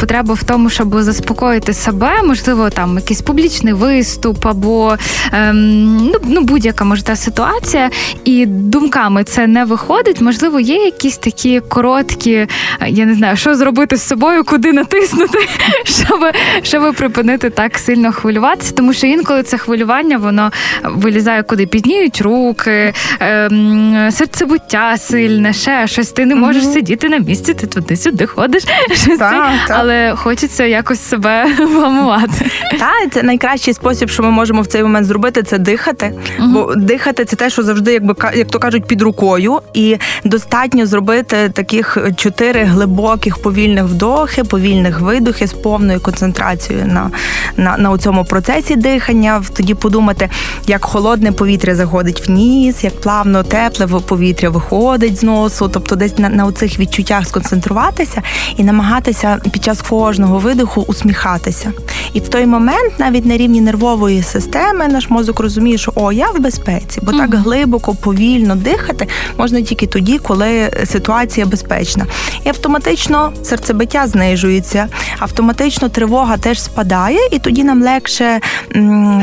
потреба 0.00 0.34
в 0.34 0.42
тому, 0.42 0.70
щоб 0.70 1.02
заспокоїти 1.02 1.74
себе, 1.74 2.22
можливо, 2.24 2.70
там 2.70 2.96
якийсь 2.96 3.22
публічний 3.22 3.72
виступ 3.72 4.46
або 4.46 4.96
ем, 5.32 5.96
ну, 5.96 6.14
ну 6.24 6.40
будь-яка 6.40 6.84
може 6.84 7.02
та 7.02 7.16
ситуація, 7.16 7.90
і 8.24 8.46
думками 8.46 9.24
це 9.24 9.46
не 9.46 9.64
виходить. 9.64 10.20
Можливо, 10.20 10.60
є 10.60 10.84
якісь 10.84 11.16
такі 11.16 11.60
короткі, 11.60 12.46
я 12.86 13.04
не 13.04 13.14
знаю, 13.14 13.36
що 13.36 13.54
зробити 13.54 13.96
з 13.96 14.06
собою, 14.06 14.44
куди 14.44 14.72
натиснути, 14.72 15.38
щоб 15.84 16.20
щоб 16.62 16.94
припинити 16.94 17.50
так 17.50 17.78
сильно 17.78 18.12
хвилюватися, 18.12 18.72
тому 18.74 18.92
що 18.92 19.06
інколи 19.06 19.42
це 19.42 19.58
хвилювання 19.58 20.18
воно 20.18 20.50
вилізає 20.84 21.42
куди 21.42 21.66
підніють 21.66 22.20
руки, 22.20 22.92
ем, 23.20 24.08
серцебуття 24.10 24.96
сильне, 24.98 25.52
ще 25.52 25.86
щось. 25.86 26.12
Ти 26.12 26.26
не 26.26 26.34
можеш 26.34 26.64
mm-hmm. 26.64 26.72
сидіти 26.72 27.08
на 27.08 27.18
місці, 27.18 27.54
ти 27.54 27.66
туди-сюди 27.66 28.26
ходиш, 28.26 28.62
щось 28.86 29.18
так, 29.18 29.52
так. 29.66 29.76
але 29.80 30.14
хочеться 30.16 30.64
якось 30.64 31.00
себе 31.00 31.46
вгамувати. 31.58 32.50
Так, 32.78 33.12
це 33.12 33.22
найкращий 33.22 33.74
спосіб, 33.74 34.10
що 34.10 34.22
ми 34.22 34.30
можемо 34.30 34.62
в 34.62 34.66
цей 34.66 34.82
момент 34.82 35.06
зробити, 35.06 35.42
це 35.42 35.58
дихати. 35.58 36.06
Mm-hmm. 36.06 36.52
Бо 36.52 36.74
дихати 36.76 37.24
це 37.24 37.36
те, 37.36 37.50
що 37.50 37.62
завжди, 37.62 37.92
якби 37.92 38.14
як 38.34 38.48
то 38.48 38.58
кажуть, 38.58 38.84
під 38.84 39.02
рукою, 39.02 39.60
і 39.74 39.96
достатньо 40.24 40.86
зробити 40.86 41.50
таких 41.54 41.98
чотири 42.16 42.64
глибоких 42.64 43.38
повільних 43.38 43.84
вдохи, 43.84 44.44
повільних 44.44 45.00
видохи 45.00 45.46
з 45.46 45.52
повною 45.52 46.00
концентрацією 46.00 46.45
концентрацією 46.46 46.86
на 46.86 47.10
на, 47.56 47.76
на 47.76 47.98
цьому 47.98 48.24
процесі 48.24 48.76
дихання, 48.76 49.42
тоді 49.56 49.74
подумати, 49.74 50.30
як 50.66 50.84
холодне 50.84 51.32
повітря 51.32 51.74
заходить 51.74 52.28
в 52.28 52.30
ніс, 52.30 52.84
як 52.84 53.00
плавно 53.00 53.42
тепле 53.42 53.86
повітря 53.86 54.50
виходить 54.50 55.18
з 55.18 55.22
носу, 55.22 55.68
тобто 55.68 55.96
десь 55.96 56.18
на 56.18 56.28
на 56.28 56.52
цих 56.52 56.78
відчуттях 56.78 57.26
сконцентруватися 57.26 58.22
і 58.56 58.64
намагатися 58.64 59.38
під 59.52 59.64
час 59.64 59.82
кожного 59.82 60.38
видиху 60.38 60.84
усміхатися. 60.86 61.72
І 62.12 62.20
в 62.20 62.28
той 62.28 62.46
момент, 62.46 62.92
навіть 62.98 63.26
на 63.26 63.36
рівні 63.36 63.60
нервової 63.60 64.22
системи, 64.22 64.88
наш 64.88 65.10
мозок 65.10 65.40
розуміє, 65.40 65.78
що 65.78 65.92
о, 65.94 66.12
я 66.12 66.30
в 66.30 66.40
безпеці, 66.40 67.00
бо 67.02 67.12
так 67.12 67.34
глибоко, 67.34 67.94
повільно 67.94 68.54
дихати 68.54 69.06
можна 69.38 69.62
тільки 69.62 69.86
тоді, 69.86 70.18
коли 70.18 70.70
ситуація 70.84 71.46
безпечна. 71.46 72.06
І 72.44 72.48
автоматично 72.48 73.32
серцебиття 73.42 74.06
знижується, 74.06 74.88
автоматично 75.18 75.88
тривога 75.88 76.35
теж 76.38 76.62
спадає, 76.62 77.18
і 77.32 77.38
тоді 77.38 77.64
нам 77.64 77.82
легше 77.82 78.40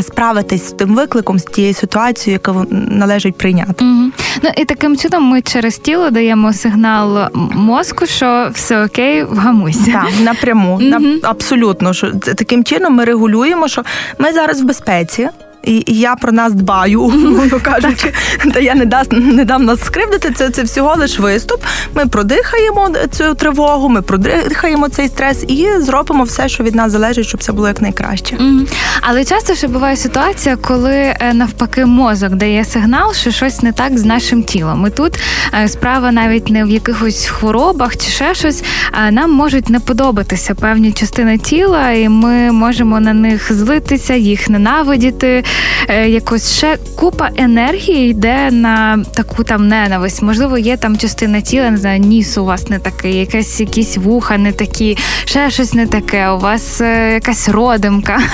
справитись 0.02 0.70
з 0.70 0.72
тим 0.72 0.96
викликом, 0.96 1.40
з 1.40 1.44
тією 1.44 1.74
ситуацією, 1.74 2.40
яку 2.46 2.66
належить 2.72 3.38
прийняти. 3.38 3.86
Угу. 3.86 4.12
Ну 4.44 4.50
і 4.58 4.66
таким 4.66 4.98
чином 4.98 5.24
ми 5.24 5.42
через 5.42 5.78
тіло 5.78 6.10
даємо 6.10 6.54
сигнал 6.54 7.30
мозку, 7.54 8.06
що 8.06 8.50
все 8.54 8.86
окей, 8.86 9.24
вгамуйся. 9.24 9.92
Так, 9.92 10.10
напряму. 10.24 10.76
Угу. 10.76 11.06
Абсолютно, 11.24 11.94
що 11.94 12.12
таким 12.12 12.64
чином 12.64 12.94
ми 12.94 13.06
регулюємо, 13.06 13.68
що 13.68 13.84
ми 14.20 14.34
зараз 14.34 14.62
в 14.62 14.66
безпеці 14.66 15.30
і 15.64 15.84
я 15.88 16.16
про 16.16 16.32
нас 16.32 16.54
дбаю, 16.54 17.02
умовно 17.04 17.60
кажучи, 17.64 18.14
та 18.54 18.60
я 18.60 18.76
не 18.76 18.86
дасть 18.86 19.12
не 19.12 19.46
дам 19.46 19.66
нас 19.66 19.84
скривдити. 19.84 20.32
Це 20.36 20.50
це 20.50 20.64
всього 20.64 20.96
лиш 20.96 21.20
виступ. 21.20 21.64
Ми 21.96 22.06
продихаємо 22.06 22.90
цю 23.12 23.34
тривогу, 23.36 23.90
ми 23.90 24.02
продихаємо 24.02 24.90
цей 24.90 25.08
стрес 25.08 25.44
і 25.48 25.68
зробимо 25.80 26.24
все, 26.24 26.50
що 26.50 26.64
від 26.64 26.76
нас 26.76 26.92
залежить, 26.92 27.28
щоб 27.28 27.44
це 27.44 27.52
було 27.52 27.68
якнайкраще. 27.68 28.36
Mm-hmm. 28.36 28.74
Але 29.02 29.26
часто 29.26 29.56
ще 29.56 29.68
буває 29.68 29.98
ситуація, 29.98 30.56
коли 30.56 30.94
е, 30.94 31.34
навпаки 31.34 31.86
мозок 31.86 32.34
дає 32.36 32.66
сигнал, 32.66 33.14
що 33.14 33.32
щось 33.32 33.62
не 33.62 33.72
так 33.72 33.98
з 33.98 34.06
нашим 34.06 34.44
тілом. 34.44 34.88
І 34.88 34.90
тут 34.90 35.20
е, 35.64 35.68
справа 35.68 36.12
навіть 36.12 36.50
не 36.50 36.64
в 36.64 36.70
якихось 36.70 37.26
хворобах 37.26 37.98
чи 37.98 38.12
ще 38.12 38.36
щось. 38.36 38.64
Нам 39.12 39.32
можуть 39.32 39.70
не 39.70 39.80
подобатися 39.80 40.56
певні 40.56 40.92
частини 40.92 41.38
тіла, 41.38 41.92
і 41.92 42.10
ми 42.10 42.52
можемо 42.52 43.00
на 43.00 43.14
них 43.14 43.54
злитися, 43.54 44.14
їх 44.14 44.50
ненавидіти. 44.50 45.44
Е, 45.90 46.10
якось 46.10 46.58
ще 46.58 46.78
купа 46.96 47.30
енергії 47.36 48.10
йде 48.10 48.52
на 48.52 49.04
таку 49.14 49.44
там 49.44 49.68
ненависть. 49.68 50.22
Можливо, 50.22 50.58
є 50.58 50.78
там 50.78 50.98
частина 50.98 51.42
тіла, 51.42 51.70
не 51.70 51.78
знаю, 51.78 52.00
ніс 52.00 52.38
у 52.38 52.46
вас 52.46 52.70
не 52.70 52.80
такий, 52.80 53.16
якесь 53.16 53.60
якісь 53.60 53.98
вуха 53.98 54.38
не 54.38 54.52
такі, 54.52 54.98
ще 55.26 55.50
щось 55.50 55.74
не 55.74 55.88
таке. 55.88 56.30
У 56.30 56.40
вас 56.40 56.82
е, 56.82 57.14
якась 57.14 57.50
родимка. 57.50 58.20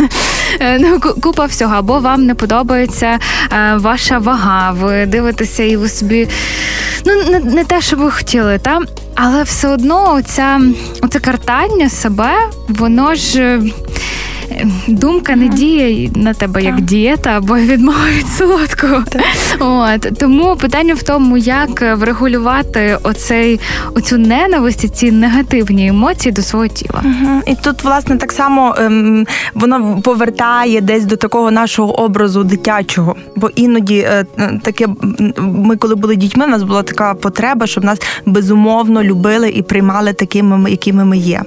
Е, 0.60 0.80
ну, 0.80 1.00
купа 1.00 1.46
всього, 1.46 1.76
або 1.76 2.00
вам 2.00 2.26
не 2.26 2.36
подобається 2.36 3.20
ваша 3.76 4.18
вага. 4.18 4.72
Ви 4.72 5.06
дивитеся, 5.06 5.64
і 5.64 5.76
ви 5.76 5.90
собі 5.90 6.28
ну 7.06 7.32
не, 7.32 7.40
не 7.40 7.64
те, 7.64 7.82
що 7.82 7.96
ви 7.96 8.12
хотіли, 8.12 8.60
та 8.60 8.80
але 9.16 9.44
все 9.44 9.68
одно 9.68 10.14
оця, 10.14 10.62
оце 11.02 11.20
картання 11.20 11.90
себе, 11.90 12.32
воно 12.68 13.16
ж 13.16 13.60
думка 14.88 15.36
не 15.36 15.48
діє 15.48 16.10
на 16.16 16.34
тебе 16.34 16.64
як 16.64 16.82
дієта 16.82 17.30
або 17.30 17.56
відмова 17.58 18.10
від 18.18 18.28
солодкого. 18.28 19.04
От 19.60 20.20
тому 20.20 20.56
питання 20.56 20.94
в 20.94 21.04
тому, 21.04 21.38
як 21.38 21.98
врегулювати 21.98 22.98
оцей 23.04 23.60
оцю 23.96 24.18
ненависть, 24.18 24.96
ці 24.96 25.12
негативні 25.12 25.88
емоції 25.88 26.32
до 26.32 26.42
свого 26.42 26.68
тіла. 26.68 27.04
Угу. 27.04 27.42
І 27.48 27.56
тут, 27.56 27.84
власне, 27.84 28.18
так 28.18 28.32
само 28.32 28.76
ем, 28.78 29.28
воно 29.54 30.02
повертає 30.02 30.82
десь 30.82 31.06
до 31.06 31.16
такого 31.16 31.52
нашого 31.52 32.00
образу 32.00 32.44
дитячого. 32.44 33.16
Бо 33.36 33.50
іноді 33.56 33.98
е, 33.98 34.26
таке 34.62 34.88
ми, 35.38 35.76
коли 35.76 35.96
були 35.96 36.16
дітьми, 36.16 36.46
у 36.46 36.50
нас 36.50 36.64
була 36.64 36.84
така 36.84 37.14
потреба, 37.14 37.68
щоб 37.68 37.84
нас 37.84 38.00
безумовно 38.26 39.04
любили 39.04 39.50
і 39.50 39.62
приймали 39.62 40.14
такими, 40.14 40.72
якими 40.72 41.06
ми 41.06 41.18
є. 41.18 41.42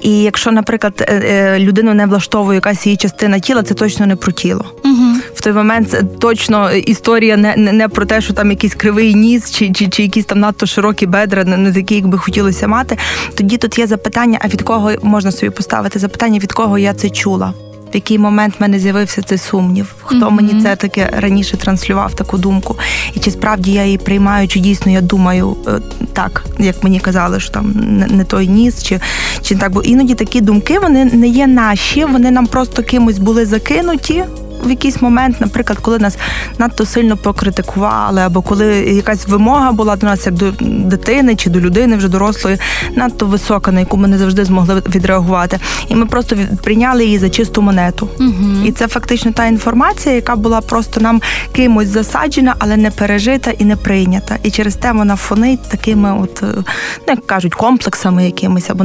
І 0.00 0.22
якщо, 0.22 0.52
наприклад, 0.52 1.04
е, 1.08 1.14
е, 1.14 1.58
людину 1.58 1.94
не 1.94 2.06
влаштовує 2.06 2.41
якась 2.54 2.86
її 2.86 2.96
частина 2.96 3.38
тіла, 3.38 3.62
це 3.62 3.74
точно 3.74 4.06
не 4.06 4.16
про 4.16 4.32
тіло. 4.32 4.64
Угу. 4.84 5.04
В 5.34 5.40
той 5.40 5.52
момент 5.52 5.90
це 5.90 6.02
точно 6.02 6.72
історія 6.72 7.36
не, 7.36 7.56
не 7.56 7.72
не, 7.72 7.88
про 7.88 8.06
те, 8.06 8.20
що 8.20 8.32
там 8.32 8.50
якийсь 8.50 8.74
кривий 8.74 9.14
ніс, 9.14 9.50
чи 9.50 9.72
чи, 9.72 9.88
чи 9.88 10.02
якісь 10.02 10.24
там 10.24 10.40
надто 10.40 10.66
широкі 10.66 11.06
бедра, 11.06 11.44
не 11.44 11.72
такі, 11.72 11.94
як 11.94 12.06
би 12.06 12.18
хотілося 12.18 12.68
мати. 12.68 12.98
Тоді 13.34 13.56
тут 13.56 13.78
є 13.78 13.86
запитання: 13.86 14.38
а 14.42 14.48
від 14.48 14.62
кого 14.62 14.92
можна 15.02 15.32
собі 15.32 15.50
поставити 15.50 15.98
запитання, 15.98 16.38
від 16.38 16.52
кого 16.52 16.78
я 16.78 16.94
це 16.94 17.10
чула? 17.10 17.54
В 17.92 17.94
який 17.94 18.18
момент 18.18 18.54
в 18.58 18.62
мене 18.62 18.78
з'явився 18.78 19.22
цей 19.22 19.38
сумнів, 19.38 19.94
хто 20.02 20.16
mm-hmm. 20.16 20.30
мені 20.30 20.62
це 20.62 20.76
таке 20.76 21.10
раніше 21.12 21.56
транслював 21.56 22.14
таку 22.14 22.38
думку, 22.38 22.78
і 23.14 23.20
чи 23.20 23.30
справді 23.30 23.72
я 23.72 23.84
її 23.84 23.98
приймаю, 23.98 24.48
чи 24.48 24.60
дійсно 24.60 24.92
я 24.92 25.00
думаю 25.00 25.56
е, 25.66 25.80
так, 26.12 26.44
як 26.58 26.84
мені 26.84 27.00
казали, 27.00 27.40
що 27.40 27.52
там 27.52 27.72
не 28.10 28.24
той 28.24 28.48
ніс, 28.48 28.82
чи 28.82 29.00
чи 29.42 29.54
так, 29.54 29.72
бо 29.72 29.82
іноді 29.82 30.14
такі 30.14 30.40
думки 30.40 30.78
вони 30.78 31.04
не 31.04 31.28
є 31.28 31.46
наші, 31.46 32.04
вони 32.04 32.30
нам 32.30 32.46
просто 32.46 32.82
кимось 32.82 33.18
були 33.18 33.46
закинуті 33.46 34.24
в 34.62 34.70
якийсь 34.70 35.02
момент, 35.02 35.40
наприклад, 35.40 35.78
коли 35.78 35.98
нас 35.98 36.18
надто 36.58 36.86
сильно 36.86 37.16
покритикували, 37.16 38.20
або 38.20 38.42
коли 38.42 38.66
якась 38.76 39.28
вимога 39.28 39.72
була 39.72 39.96
до 39.96 40.06
нас, 40.06 40.26
як 40.26 40.34
до 40.34 40.52
дитини 40.60 41.36
чи 41.36 41.50
до 41.50 41.60
людини 41.60 41.96
вже 41.96 42.08
дорослої, 42.08 42.58
надто 42.96 43.26
висока, 43.26 43.72
на 43.72 43.80
яку 43.80 43.96
ми 43.96 44.08
не 44.08 44.18
завжди 44.18 44.44
змогли 44.44 44.82
відреагувати. 44.94 45.58
І 45.88 45.94
ми 45.94 46.06
просто 46.06 46.36
прийняли 46.62 47.04
її 47.04 47.18
за 47.18 47.30
чисту 47.30 47.62
монету. 47.62 48.08
Угу. 48.20 48.64
І 48.64 48.72
це 48.72 48.88
фактично 48.88 49.32
та 49.32 49.46
інформація, 49.46 50.14
яка 50.14 50.36
була 50.36 50.60
просто 50.60 51.00
нам 51.00 51.20
кимось 51.52 51.88
засаджена, 51.88 52.54
але 52.58 52.76
не 52.76 52.90
пережита 52.90 53.50
і 53.50 53.64
не 53.64 53.76
прийнята. 53.76 54.38
І 54.42 54.50
через 54.50 54.74
те 54.74 54.92
вона 54.92 55.16
фонить 55.16 55.68
такими, 55.68 56.20
от 56.22 56.42
ну, 56.42 56.64
як 57.08 57.26
кажуть, 57.26 57.54
комплексами 57.54 58.24
якимись 58.24 58.70
або 58.70 58.84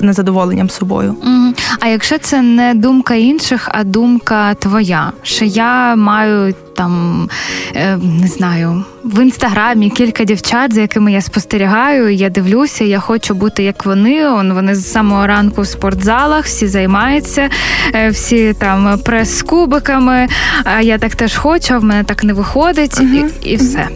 незадоволенням 0.00 0.70
собою. 0.70 1.16
Угу. 1.22 1.54
А 1.80 1.88
якщо 1.88 2.18
це 2.18 2.42
не 2.42 2.74
думка 2.74 3.14
інших, 3.14 3.68
а 3.72 3.84
думка 3.84 4.54
твоя 4.54 5.12
що 5.22 5.44
я 5.44 5.96
маю 5.96 6.54
там 6.74 7.28
е, 7.74 7.96
не 7.96 8.26
знаю 8.26 8.84
в 9.08 9.22
інстаграмі 9.22 9.90
кілька 9.90 10.24
дівчат, 10.24 10.72
за 10.72 10.80
якими 10.80 11.12
я 11.12 11.20
спостерігаю. 11.20 12.14
Я 12.14 12.30
дивлюся, 12.30 12.84
я 12.84 13.00
хочу 13.00 13.34
бути 13.34 13.62
як 13.62 13.86
вони. 13.86 14.28
Он 14.28 14.52
Вони 14.52 14.74
з 14.74 14.92
самого 14.92 15.26
ранку 15.26 15.62
в 15.62 15.66
спортзалах, 15.66 16.44
всі 16.44 16.66
займаються, 16.66 17.48
е, 17.94 18.08
всі 18.08 18.52
там 18.52 18.98
прес 18.98 19.38
з 19.38 19.42
кубиками. 19.42 20.28
А 20.64 20.80
я 20.80 20.98
так 20.98 21.14
теж 21.14 21.36
хочу, 21.36 21.74
а 21.74 21.78
в 21.78 21.84
мене 21.84 22.04
так 22.04 22.24
не 22.24 22.32
виходить, 22.32 23.00
угу. 23.00 23.08
і 23.42 23.50
і 23.50 23.56
все. 23.56 23.88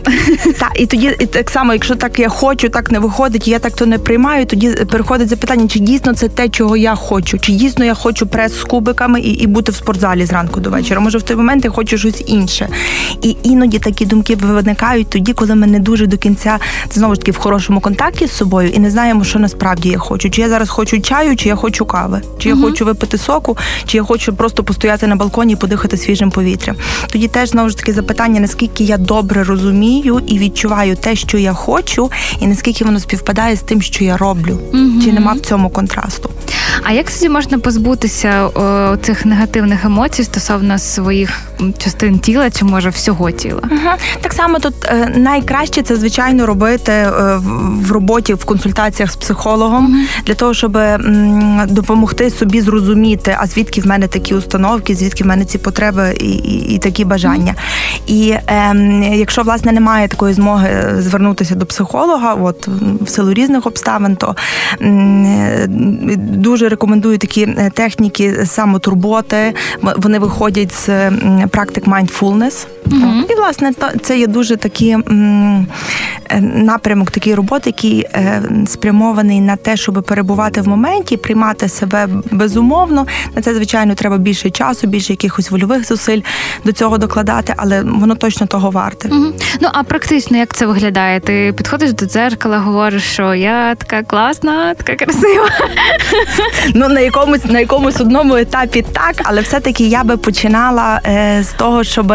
Так, 0.59 0.73
і 0.77 0.87
тоді 0.87 1.17
і 1.19 1.27
так 1.27 1.51
само, 1.51 1.73
якщо 1.73 1.95
так 1.95 2.19
я 2.19 2.29
хочу, 2.29 2.69
так 2.69 2.91
не 2.91 2.99
виходить, 2.99 3.49
я 3.49 3.59
так 3.59 3.73
то 3.73 3.87
не 3.87 3.99
приймаю. 3.99 4.47
Тоді 4.47 4.71
переходить 4.71 5.29
запитання, 5.29 5.69
чи 5.69 5.79
дійсно 5.79 6.15
це 6.15 6.29
те, 6.29 6.49
чого 6.49 6.77
я 6.77 6.95
хочу, 6.95 7.39
чи 7.39 7.53
дійсно 7.53 7.85
я 7.85 7.95
хочу 7.95 8.27
прес 8.27 8.61
з 8.61 8.65
кубиками 8.65 9.21
і, 9.21 9.31
і 9.31 9.47
бути 9.47 9.73
в 9.73 9.75
спортзалі 9.75 10.27
зранку 10.27 10.61
до 10.61 10.71
вечора. 10.71 11.01
Може, 11.01 11.19
в 11.19 11.23
той 11.23 11.37
момент 11.37 11.65
я 11.65 11.71
хочу 11.71 11.99
щось 11.99 12.25
інше. 12.27 12.69
І 13.23 13.37
іноді 13.43 13.79
такі 13.79 14.07
думки 14.07 14.37
виникають 14.37 15.02
тоді, 15.05 15.33
коли 15.33 15.55
ми 15.55 15.67
не 15.67 15.79
дуже 15.79 16.07
до 16.07 16.17
кінця 16.17 16.59
знову 16.91 17.15
ж 17.15 17.21
таки 17.21 17.33
в 17.33 17.37
хорошому 17.37 17.81
контакті 17.81 18.27
з 18.27 18.33
собою 18.33 18.69
і 18.69 18.79
не 18.79 18.91
знаємо, 18.91 19.25
що 19.25 19.39
насправді 19.39 19.89
я 19.89 19.99
хочу. 19.99 20.31
Чи 20.31 20.41
я 20.41 20.49
зараз 20.49 20.69
хочу 20.69 21.01
чаю, 21.01 21.37
чи 21.37 21.49
я 21.49 21.57
хочу 21.57 21.85
кави, 21.85 22.21
чи 22.39 22.49
я 22.49 22.57
хочу 22.57 22.85
випити 22.85 23.19
соку, 23.19 23.57
чи 23.87 23.97
я 23.97 24.03
хочу 24.03 24.35
просто 24.35 24.65
постояти 24.65 25.07
на 25.07 25.17
балконі 25.17 25.53
і 25.53 25.57
подихати 25.57 25.97
свіжим 25.97 26.31
повітрям. 26.31 26.77
Тоді 27.13 27.29
теж 27.29 27.49
знову 27.49 27.69
ж 27.69 27.77
таки 27.77 27.93
запитання, 27.93 28.41
наскільки 28.41 28.85
я 28.85 28.99
добре 28.99 29.45
розумію 29.45 30.21
і 30.27 30.39
відчуваю 30.39 30.97
те, 30.97 31.17
що 31.17 31.39
я 31.39 31.53
хочу, 31.53 32.11
і 32.41 32.47
наскільки 32.47 32.85
воно 32.85 33.01
співпадає 33.01 33.57
з 33.57 33.61
тим, 33.61 33.83
що 33.83 34.05
я 34.05 34.17
роблю, 34.17 34.59
uh 34.73 35.05
чи 35.05 35.13
нема 35.13 35.33
в 35.33 35.41
цьому 35.41 35.71
контрасту. 35.71 36.31
А 36.83 36.93
як 36.93 37.11
тоді 37.11 37.29
можна 37.29 37.59
позбутися 37.59 38.47
о, 38.47 38.97
цих 38.97 39.27
негативних 39.27 39.85
емоцій 39.85 40.25
стосовно 40.25 40.79
своїх 40.79 41.31
частин 41.79 42.19
тіла, 42.19 42.51
чи 42.51 42.65
може 42.65 42.91
всього 42.91 43.31
тіла? 43.31 43.61
Угу. 43.65 43.91
Так 44.21 44.33
само 44.33 44.59
тут 44.59 44.75
найкраще 45.15 45.83
це 45.83 45.97
звичайно 45.97 46.47
робити 46.47 46.93
е, 46.93 47.11
в 47.67 47.93
роботі 47.93 48.35
в 48.35 48.45
консультаціях 48.45 49.13
з 49.13 49.17
психологом 49.17 50.07
для 50.27 50.35
того, 50.35 50.55
щоб 50.55 50.79
допомогти 51.69 52.31
собі 52.31 52.61
зрозуміти, 52.61 53.37
а 53.39 53.47
звідки 53.47 53.81
в 53.81 53.87
мене 53.87 54.09
такі 54.09 54.35
установки, 54.35 54.95
звідки 54.95 55.25
в 55.25 55.27
мене 55.27 55.45
ці 55.45 55.59
потреби 55.59 56.17
і 56.21 56.33
і, 56.33 56.75
і 56.75 56.79
такі 56.79 57.05
бажання. 57.05 57.55
І 58.07 58.31
е, 58.31 58.75
якщо 59.13 59.43
власне 59.43 59.73
немає 59.73 60.09
такої 60.09 60.35
змоги 60.35 60.95
звернутися 60.99 61.55
до 61.55 61.67
психолога, 61.67 62.35
от 62.35 62.69
в 63.01 63.09
силу 63.09 63.35
різних 63.35 63.67
обставин, 63.67 64.17
то 64.17 64.37
м, 64.83 65.65
дуже 66.19 66.69
рекомендую 66.69 67.19
такі 67.19 67.43
е, 67.43 67.71
техніки 67.75 68.47
самотурботи. 68.47 69.55
Вони 69.97 70.19
виходять 70.19 70.73
з 70.73 71.11
практик 71.51 71.87
mindfulness. 71.87 72.67
Mm-hmm. 72.87 73.33
І 73.33 73.35
власне 73.35 73.73
це 74.03 74.19
є 74.19 74.27
дуже 74.27 74.57
такий 74.57 74.91
е, 74.91 76.41
напрямок 76.41 77.11
такої 77.11 77.35
роботи, 77.35 77.63
який 77.71 78.01
е, 78.01 78.43
спрямований 78.67 79.41
на 79.41 79.57
те, 79.57 79.77
щоб 79.77 80.05
перебувати 80.05 80.61
в 80.61 80.69
моменті, 80.69 81.17
приймати 81.17 81.69
себе 81.69 82.09
безумовно. 82.31 83.07
На 83.37 83.43
це 83.43 83.55
звичайно 83.55 83.95
треба 83.95 84.19
більше 84.19 84.51
часу, 84.51 84.87
більше 84.87 85.13
якихось 85.13 85.51
вольових 85.51 85.87
зусиль 85.87 86.21
до 86.65 86.73
цього 86.73 86.99
докладати, 86.99 87.55
але 87.57 87.83
воно 87.83 88.15
точно 88.15 88.47
того 88.47 88.71
варте. 88.71 89.09
Mm-hmm. 89.09 89.33
Ну 89.61 89.69
а 89.73 89.83
практично 89.83 90.37
як 90.37 90.55
це 90.55 90.67
виглядає? 90.67 91.21
Ти 91.21 91.55
підходиш 91.57 91.93
до 91.93 92.07
дзеркала, 92.07 92.59
говориш, 92.59 93.03
що 93.03 93.35
я 93.35 93.75
така 93.75 94.03
класна, 94.03 94.75
така 94.75 95.05
красива. 95.05 95.49
Ну 96.75 96.89
на 96.89 97.01
якомусь 97.01 97.45
на 97.45 97.61
якомусь 97.61 98.01
одному 98.01 98.37
етапі 98.37 98.85
так, 98.93 99.15
але 99.25 99.41
все-таки 99.41 99.85
я 99.85 100.05
би 100.05 100.17
починала 100.17 101.01
е, 101.07 101.43
з 101.43 101.53
того, 101.53 101.85
щоб 101.85 102.15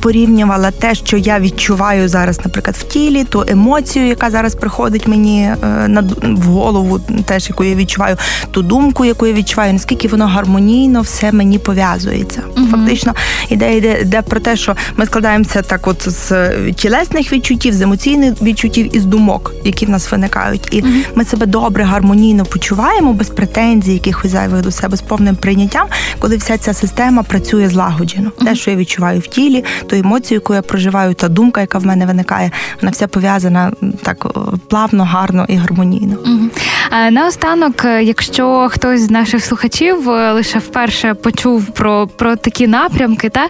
порівнювала 0.00 0.70
те, 0.70 0.94
що 0.94 1.16
я 1.16 1.40
відчуваю 1.40 2.08
зараз, 2.08 2.40
наприклад, 2.44 2.76
в 2.76 2.82
тілі, 2.82 3.24
ту 3.24 3.44
емоцію, 3.48 4.06
яка 4.06 4.30
зараз 4.30 4.54
приходить 4.54 5.08
мені 5.08 5.42
е, 5.42 5.88
на 5.88 6.04
в 6.22 6.42
голову, 6.42 7.00
теж 7.24 7.48
яку 7.48 7.64
я 7.64 7.74
відчуваю, 7.74 8.16
ту 8.50 8.62
думку, 8.62 9.04
яку 9.04 9.26
я 9.26 9.32
відчуваю, 9.32 9.72
наскільки 9.72 10.08
воно 10.08 10.26
гармонійно 10.26 11.00
все 11.00 11.32
мені 11.32 11.58
пов'язується. 11.58 12.42
Угу. 12.56 12.66
Фактично, 12.70 13.14
ідея 13.48 13.76
йде, 13.76 14.00
йде 14.00 14.22
про 14.22 14.40
те, 14.40 14.56
що 14.56 14.76
ми 14.96 15.06
складаємося 15.06 15.62
так, 15.62 15.86
от 15.86 16.08
з 16.08 16.50
тілесних 16.72 17.32
відчуттів, 17.32 17.74
з 17.74 17.80
емоційних 17.80 18.42
відчуттів 18.42 18.96
і 18.96 19.00
з 19.00 19.04
думок, 19.04 19.52
які 19.64 19.86
в 19.86 19.90
нас 19.90 20.12
виникають, 20.12 20.68
і 20.70 20.80
угу. 20.80 20.90
ми 21.14 21.24
себе 21.24 21.46
добре 21.46 21.84
гармонійно 21.84 22.44
почуваємо 22.44 23.12
без 23.12 23.28
претензій, 23.28 23.92
якихось 23.92 24.30
зайвих 24.30 24.62
до 24.62 24.70
себе 24.70 24.96
з 24.96 25.00
повним 25.00 25.36
прийняттям, 25.36 25.86
коли 26.18 26.36
вся 26.36 26.58
ця 26.58 26.72
система 26.72 27.22
працює 27.22 27.68
злагоджено. 27.68 28.30
Mm-hmm. 28.30 28.44
Те, 28.44 28.54
що 28.54 28.70
я 28.70 28.76
відчуваю 28.76 29.20
в 29.20 29.26
тілі, 29.26 29.47
ту 29.86 29.96
емоцію, 29.96 30.36
яку 30.36 30.54
я 30.54 30.62
проживаю, 30.62 31.14
та 31.14 31.28
думка, 31.28 31.60
яка 31.60 31.78
в 31.78 31.86
мене 31.86 32.06
виникає, 32.06 32.50
вона 32.80 32.90
вся 32.90 33.08
пов'язана 33.08 33.72
так 34.02 34.26
плавно, 34.68 35.04
гарно 35.04 35.46
і 35.48 35.54
гармонійно. 35.54 36.16
Наостанок, 37.10 37.84
е, 37.84 38.02
якщо 38.02 38.68
хтось 38.70 39.00
з 39.00 39.10
наших 39.10 39.44
слухачів 39.44 40.10
е, 40.10 40.32
лише 40.32 40.58
вперше 40.58 41.14
почув 41.14 41.66
про 41.66 42.06
про 42.06 42.36
такі 42.36 42.66
напрямки, 42.66 43.28
та 43.28 43.48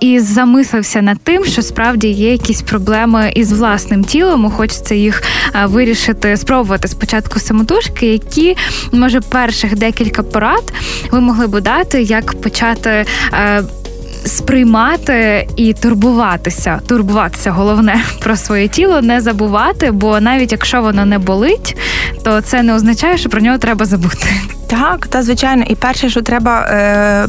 і 0.00 0.20
замислився 0.20 1.02
над 1.02 1.18
тим, 1.20 1.44
що 1.44 1.62
справді 1.62 2.08
є 2.08 2.32
якісь 2.32 2.62
проблеми 2.62 3.32
із 3.34 3.52
власним 3.52 4.04
тілом, 4.04 4.50
хочеться 4.50 4.94
їх 4.94 5.22
вирішити, 5.64 6.36
спробувати 6.36 6.88
спочатку 6.88 7.40
самотужки, 7.40 8.06
які 8.06 8.56
може 8.92 9.20
перших 9.20 9.78
декілька 9.78 10.22
порад 10.22 10.72
ви 11.10 11.20
могли 11.20 11.46
б 11.46 11.60
дати, 11.60 12.02
як 12.02 12.40
почати. 12.40 13.04
Сприймати 14.24 15.48
і 15.56 15.72
турбуватися, 15.72 16.80
турбуватися 16.86 17.50
головне 17.50 18.04
про 18.20 18.36
своє 18.36 18.68
тіло, 18.68 19.02
не 19.02 19.20
забувати, 19.20 19.90
бо 19.90 20.20
навіть 20.20 20.52
якщо 20.52 20.82
воно 20.82 21.06
не 21.06 21.18
болить, 21.18 21.76
то 22.24 22.40
це 22.40 22.62
не 22.62 22.74
означає, 22.74 23.18
що 23.18 23.28
про 23.28 23.40
нього 23.40 23.58
треба 23.58 23.84
забути. 23.84 24.28
Так, 24.72 25.06
та 25.06 25.22
звичайно, 25.22 25.64
і 25.68 25.74
перше, 25.74 26.10
що 26.10 26.22
треба 26.22 26.60
е, 26.60 27.26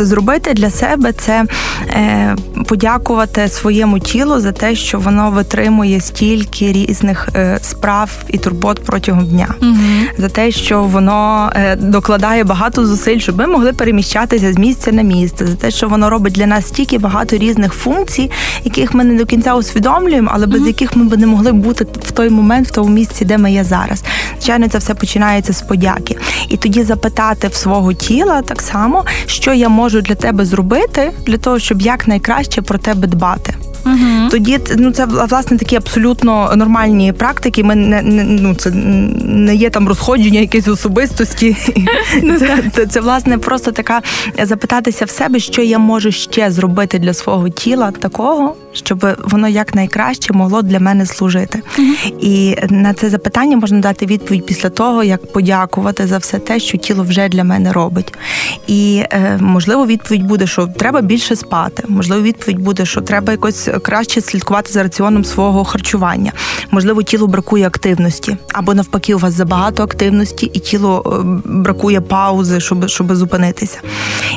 зробити 0.00 0.54
для 0.54 0.70
себе, 0.70 1.12
це 1.12 1.44
е, 1.90 2.36
подякувати 2.66 3.48
своєму 3.48 3.98
тілу 3.98 4.40
за 4.40 4.52
те, 4.52 4.74
що 4.74 4.98
воно 4.98 5.30
витримує 5.30 6.00
стільки 6.00 6.72
різних 6.72 7.28
е, 7.34 7.58
справ 7.62 8.10
і 8.28 8.38
турбот 8.38 8.84
протягом 8.84 9.26
дня, 9.26 9.54
угу. 9.62 9.76
за 10.18 10.28
те, 10.28 10.50
що 10.50 10.82
воно 10.82 11.52
е, 11.54 11.76
докладає 11.76 12.44
багато 12.44 12.86
зусиль, 12.86 13.18
щоб 13.18 13.38
ми 13.38 13.46
могли 13.46 13.72
переміщатися 13.72 14.52
з 14.52 14.58
місця 14.58 14.92
на 14.92 15.02
місце, 15.02 15.46
за 15.46 15.54
те, 15.54 15.70
що 15.70 15.88
воно 15.88 16.10
робить 16.10 16.32
для 16.32 16.46
нас 16.46 16.68
стільки 16.68 16.98
багато 16.98 17.36
різних 17.36 17.72
функцій, 17.72 18.30
яких 18.64 18.94
ми 18.94 19.04
не 19.04 19.18
до 19.18 19.26
кінця 19.26 19.54
усвідомлюємо, 19.54 20.30
але 20.34 20.46
без 20.46 20.60
угу. 20.60 20.68
яких 20.68 20.96
ми 20.96 21.04
б 21.04 21.18
не 21.18 21.26
могли 21.26 21.52
бути 21.52 21.86
в 22.02 22.10
той 22.10 22.30
момент, 22.30 22.68
в 22.68 22.70
тому 22.70 22.88
місці, 22.88 23.24
де 23.24 23.38
ми 23.38 23.52
є 23.52 23.64
зараз. 23.64 24.04
Звичайно, 24.38 24.68
це 24.68 24.78
все 24.78 24.94
починається 24.94 25.52
з 25.52 25.62
подяки. 25.62 26.16
І 26.48 26.56
тоді 26.56 26.77
запитати 26.84 27.48
в 27.48 27.54
свого 27.54 27.92
тіла 27.92 28.42
так 28.42 28.62
само, 28.62 29.04
що 29.26 29.54
я 29.54 29.68
можу 29.68 30.00
для 30.00 30.14
тебе 30.14 30.44
зробити, 30.44 31.12
для 31.26 31.36
того, 31.36 31.58
щоб 31.58 31.80
якнайкраще 31.80 32.62
про 32.62 32.78
тебе 32.78 33.06
дбати. 33.06 33.54
Угу. 33.86 34.28
Тоді 34.30 34.58
ну 34.76 34.90
це 34.90 35.04
власне 35.04 35.58
такі 35.58 35.76
абсолютно 35.76 36.52
нормальні 36.56 37.12
практики. 37.12 37.64
Ми 37.64 37.74
не, 37.74 38.02
не 38.02 38.24
ну 38.24 38.54
це 38.54 38.70
не 38.70 39.54
є 39.54 39.70
там 39.70 39.88
розходження 39.88 40.40
якоїсь 40.40 40.68
особистості. 40.68 41.56
Ну, 42.22 42.38
це, 42.38 42.64
це, 42.74 42.86
це 42.86 43.00
власне 43.00 43.38
просто 43.38 43.72
така 43.72 44.02
запитатися 44.42 45.04
в 45.04 45.10
себе, 45.10 45.38
що 45.38 45.62
я 45.62 45.78
можу 45.78 46.12
ще 46.12 46.50
зробити 46.50 46.98
для 46.98 47.14
свого 47.14 47.48
тіла 47.48 47.90
такого, 47.90 48.56
щоб 48.72 49.06
воно 49.24 49.48
якнайкраще 49.48 50.32
могло 50.32 50.62
для 50.62 50.80
мене 50.80 51.06
служити. 51.06 51.62
uh 51.78 52.12
І 52.20 52.56
на 52.70 52.94
це 52.94 53.10
запитання 53.10 53.56
можна 53.56 53.80
дати 53.80 54.06
відповідь 54.06 54.46
після 54.46 54.68
того, 54.68 55.04
як 55.04 55.32
подякувати 55.32 56.06
за 56.06 56.18
все 56.18 56.38
те, 56.38 56.60
що 56.60 56.78
тіло 56.78 57.02
вже 57.02 57.28
для 57.28 57.44
мене 57.44 57.72
робить. 57.72 58.14
І 58.66 59.02
е, 59.10 59.38
можливо, 59.40 59.86
відповідь 59.86 60.26
буде, 60.26 60.46
що 60.46 60.66
треба 60.66 61.00
більше 61.00 61.36
спати. 61.36 61.84
Можливо, 61.88 62.22
відповідь 62.22 62.58
буде, 62.58 62.86
що 62.86 63.00
треба 63.00 63.32
якось 63.32 63.68
краще 63.82 64.20
слідкувати 64.20 64.72
за 64.72 64.82
раціоном 64.82 65.24
свого 65.24 65.64
харчування. 65.64 66.32
Можливо, 66.70 67.02
тілу 67.02 67.26
бракує 67.26 67.66
активності, 67.66 68.36
або 68.52 68.74
навпаки, 68.74 69.14
у 69.14 69.18
вас 69.18 69.34
забагато 69.34 69.82
активності, 69.82 70.50
і 70.52 70.58
тіло 70.58 71.02
е, 71.06 71.40
бракує 71.44 72.00
паузи, 72.00 72.60
щоб 72.60 72.88
щоб 72.88 73.14
зупинитися. 73.14 73.78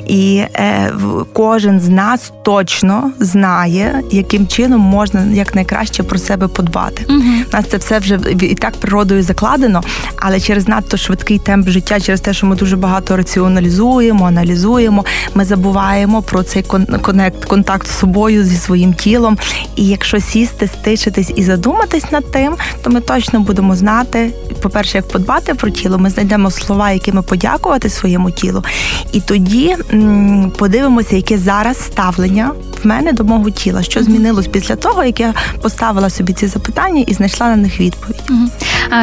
І 0.07 0.43
е, 0.55 0.93
кожен 1.33 1.79
з 1.79 1.89
нас 1.89 2.31
точно 2.43 3.11
знає, 3.19 4.03
яким 4.33 4.47
чином 4.47 4.81
можна 4.81 5.25
якнайкраще 5.25 6.03
про 6.03 6.19
себе 6.19 6.47
подбати. 6.47 7.05
Угу. 7.09 7.40
У 7.53 7.57
Нас 7.57 7.65
це 7.67 7.77
все 7.77 7.99
вже 7.99 8.19
і 8.41 8.55
так 8.55 8.73
природою 8.77 9.23
закладено, 9.23 9.81
але 10.19 10.39
через 10.39 10.67
надто 10.67 10.97
швидкий 10.97 11.39
темп 11.39 11.69
життя, 11.69 11.99
через 11.99 12.21
те, 12.21 12.33
що 12.33 12.47
ми 12.47 12.55
дуже 12.55 12.75
багато 12.77 13.17
раціоналізуємо, 13.17 14.25
аналізуємо, 14.25 15.05
ми 15.35 15.45
забуваємо 15.45 16.21
про 16.21 16.43
цей 16.43 16.63
конект, 17.01 17.45
контакт 17.45 17.87
з 17.87 17.99
собою 17.99 18.43
зі 18.43 18.57
своїм 18.57 18.93
тілом. 18.93 19.37
І 19.75 19.87
якщо 19.87 20.19
сісти, 20.19 20.67
стишитись 20.67 21.31
і 21.35 21.43
задуматись 21.43 22.11
над 22.11 22.31
тим, 22.31 22.55
то 22.83 22.89
ми 22.89 23.01
точно 23.01 23.39
будемо 23.39 23.75
знати, 23.75 24.31
по-перше, 24.61 24.97
як 24.97 25.07
подбати 25.07 25.53
про 25.53 25.69
тіло, 25.69 25.97
ми 25.99 26.09
знайдемо 26.09 26.51
слова, 26.51 26.91
якими 26.91 27.21
подякувати 27.21 27.89
своєму 27.89 28.31
тілу, 28.31 28.63
і 29.11 29.21
тоді 29.21 29.75
м- 29.93 30.51
подивимося, 30.57 31.15
яке 31.15 31.37
зараз 31.37 31.77
ставлення 31.85 32.51
в 32.83 32.87
мене 32.87 33.13
до 33.13 33.23
мого 33.23 33.49
тіла, 33.49 33.83
що 33.83 34.03
змінилось 34.03 34.47
після 34.47 34.75
того, 34.75 35.03
як 35.03 35.19
я 35.19 35.33
поставила 35.61 36.09
собі 36.09 36.33
ці 36.33 36.47
запитання 36.47 37.03
і 37.07 37.13
знайшла 37.13 37.40
на 37.47 37.55
них 37.55 37.79
відповідь. 37.79 38.23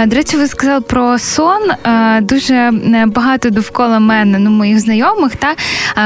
До 0.07 0.17
речі, 0.17 0.37
ви 0.37 0.47
сказали 0.47 0.81
про 0.81 1.19
сон. 1.19 1.63
Дуже 2.21 2.55
е, 2.55 3.05
багато 3.07 3.51
довкола 3.51 3.99
мене, 3.99 4.39
ну 4.39 4.51
моїх 4.51 4.81
знайомих, 4.81 5.33
та 5.37 5.55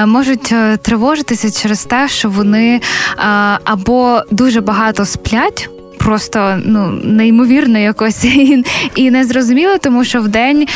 можуть 0.06 0.52
е, 0.52 0.76
тривожитися 0.76 1.50
через 1.62 1.84
те, 1.84 2.08
що 2.08 2.30
вони 2.30 2.80
або 3.64 4.22
дуже 4.30 4.60
багато 4.60 5.06
сплять 5.06 5.68
просто 6.04 6.60
ну 6.64 7.00
неймовірно 7.04 7.78
якось 7.78 8.24
і, 8.24 8.64
і 8.94 9.10
незрозуміло, 9.10 9.78
тому 9.80 10.04
що 10.04 10.20
в 10.20 10.28
день 10.28 10.66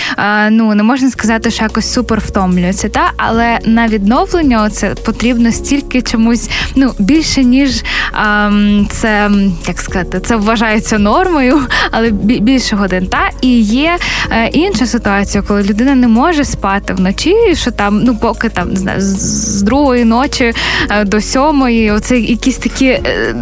ну 0.51 0.75
не 0.75 0.83
можна 0.83 1.11
сказати, 1.11 1.51
що 1.51 1.63
якось 1.63 1.93
супер 1.93 2.21
втомлюється, 2.21 2.89
та 2.89 3.13
але 3.17 3.59
на 3.65 3.89
відновлення 3.89 4.71
це 4.71 4.95
потрібно 4.95 5.53
стільки 5.53 6.03
чомусь 6.03 6.51
ну 6.75 6.95
більше 6.99 7.45
ніж 7.45 7.85
а, 8.13 8.51
це 8.91 9.31
як 9.69 9.81
сказати, 9.81 10.21
це 10.21 10.37
вважається 10.37 10.99
нормою, 10.99 11.61
але 11.91 12.11
більше 12.11 12.77
годин. 12.77 13.07
Та 13.07 13.31
і 13.41 13.61
є 13.61 13.99
е, 14.31 14.49
інша 14.49 14.87
ситуація, 14.87 15.43
коли 15.43 15.63
людина 15.63 15.95
не 15.95 16.09
може 16.09 16.45
спати 16.45 16.95
вночі, 16.95 17.35
що 17.55 17.71
там 17.71 18.03
ну 18.05 18.17
поки 18.17 18.49
там 18.49 18.71
не 18.71 18.77
знаю, 18.77 19.01
з 19.01 19.63
другої 19.63 20.05
ночі 20.05 20.53
е, 20.91 21.05
до 21.05 21.21
сьомої, 21.21 21.91
оце 21.91 22.19
якісь 22.19 22.57
такі, 22.57 22.87
е, 22.87 23.35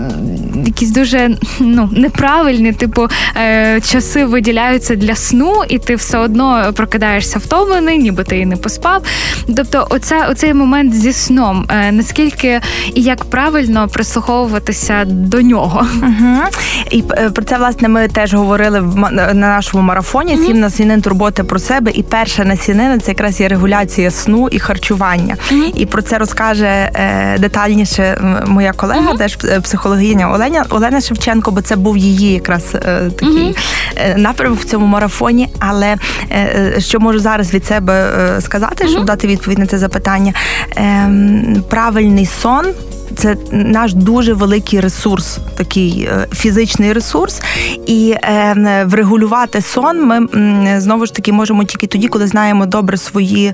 якісь 0.66 0.90
дуже 0.90 1.38
ну 1.74 1.88
неправильні, 1.92 2.72
типу 2.72 3.08
е, 3.36 3.80
часи 3.80 4.24
виділяються 4.24 4.94
для 4.94 5.14
сну, 5.14 5.62
і 5.68 5.78
ти 5.78 5.94
все 5.94 6.18
одно 6.18 6.72
прокидаєшся 6.76 7.38
втомлений, 7.38 7.98
ніби 7.98 8.24
ти 8.24 8.38
і 8.38 8.46
не 8.46 8.56
поспав. 8.56 9.02
Тобто, 9.56 9.86
оце, 9.90 10.26
оцей 10.26 10.54
момент 10.54 10.94
зі 10.94 11.12
сном, 11.12 11.66
е, 11.68 11.92
наскільки 11.92 12.60
і 12.94 13.02
як 13.02 13.24
правильно 13.24 13.88
прислуховуватися 13.88 15.04
до 15.04 15.42
нього. 15.42 15.86
Угу. 16.02 16.36
І 16.90 17.04
е, 17.10 17.30
про 17.30 17.44
це 17.44 17.58
власне 17.58 17.88
ми 17.88 18.08
теж 18.08 18.34
говорили 18.34 18.80
в 18.80 18.96
на 19.12 19.34
нашому 19.34 19.82
марафоні. 19.82 20.36
Сім 20.36 20.60
насінин 20.60 21.02
турботи 21.02 21.44
про 21.44 21.58
себе. 21.58 21.90
І 21.90 22.02
перша 22.02 22.44
насінина 22.44 22.98
це 22.98 23.10
якраз 23.10 23.40
є 23.40 23.48
регуляція 23.48 24.10
сну 24.10 24.48
і 24.48 24.58
харчування. 24.58 25.36
І 25.74 25.86
про 25.86 26.02
це 26.02 26.18
розкаже 26.18 26.66
е, 26.66 27.38
детальніше 27.38 28.18
моя 28.46 28.72
колега, 28.72 29.14
теж 29.14 29.38
е, 29.44 29.60
психологиня 29.60 30.32
Олена 30.32 30.64
Олена 30.70 31.00
Шевченко, 31.00 31.50
бо 31.50 31.60
це 31.64 31.76
був 31.76 31.96
її 31.96 32.32
якраз 32.32 32.74
е, 32.74 33.10
такий 33.16 33.28
mm-hmm. 33.28 34.18
напрямок 34.18 34.60
в 34.60 34.64
цьому 34.64 34.86
марафоні. 34.86 35.48
Але 35.58 35.96
е, 36.30 36.74
що 36.78 37.00
можу 37.00 37.18
зараз 37.18 37.54
від 37.54 37.66
себе 37.66 38.10
сказати, 38.40 38.88
щоб 38.88 39.02
mm-hmm. 39.02 39.06
дати 39.06 39.26
відповідь 39.26 39.58
на 39.58 39.66
це 39.66 39.78
запитання? 39.78 40.32
Ем, 40.76 41.62
правильний 41.68 42.26
сон. 42.26 42.64
Це 43.16 43.36
наш 43.52 43.94
дуже 43.94 44.32
великий 44.32 44.80
ресурс, 44.80 45.38
такий 45.56 46.08
фізичний 46.32 46.92
ресурс, 46.92 47.42
і 47.86 48.14
е, 48.22 48.84
врегулювати 48.86 49.60
сон 49.60 50.06
ми 50.06 50.28
знову 50.80 51.06
ж 51.06 51.14
таки 51.14 51.32
можемо 51.32 51.64
тільки 51.64 51.86
тоді, 51.86 52.08
коли 52.08 52.26
знаємо 52.26 52.66
добре 52.66 52.96
свої 52.96 53.52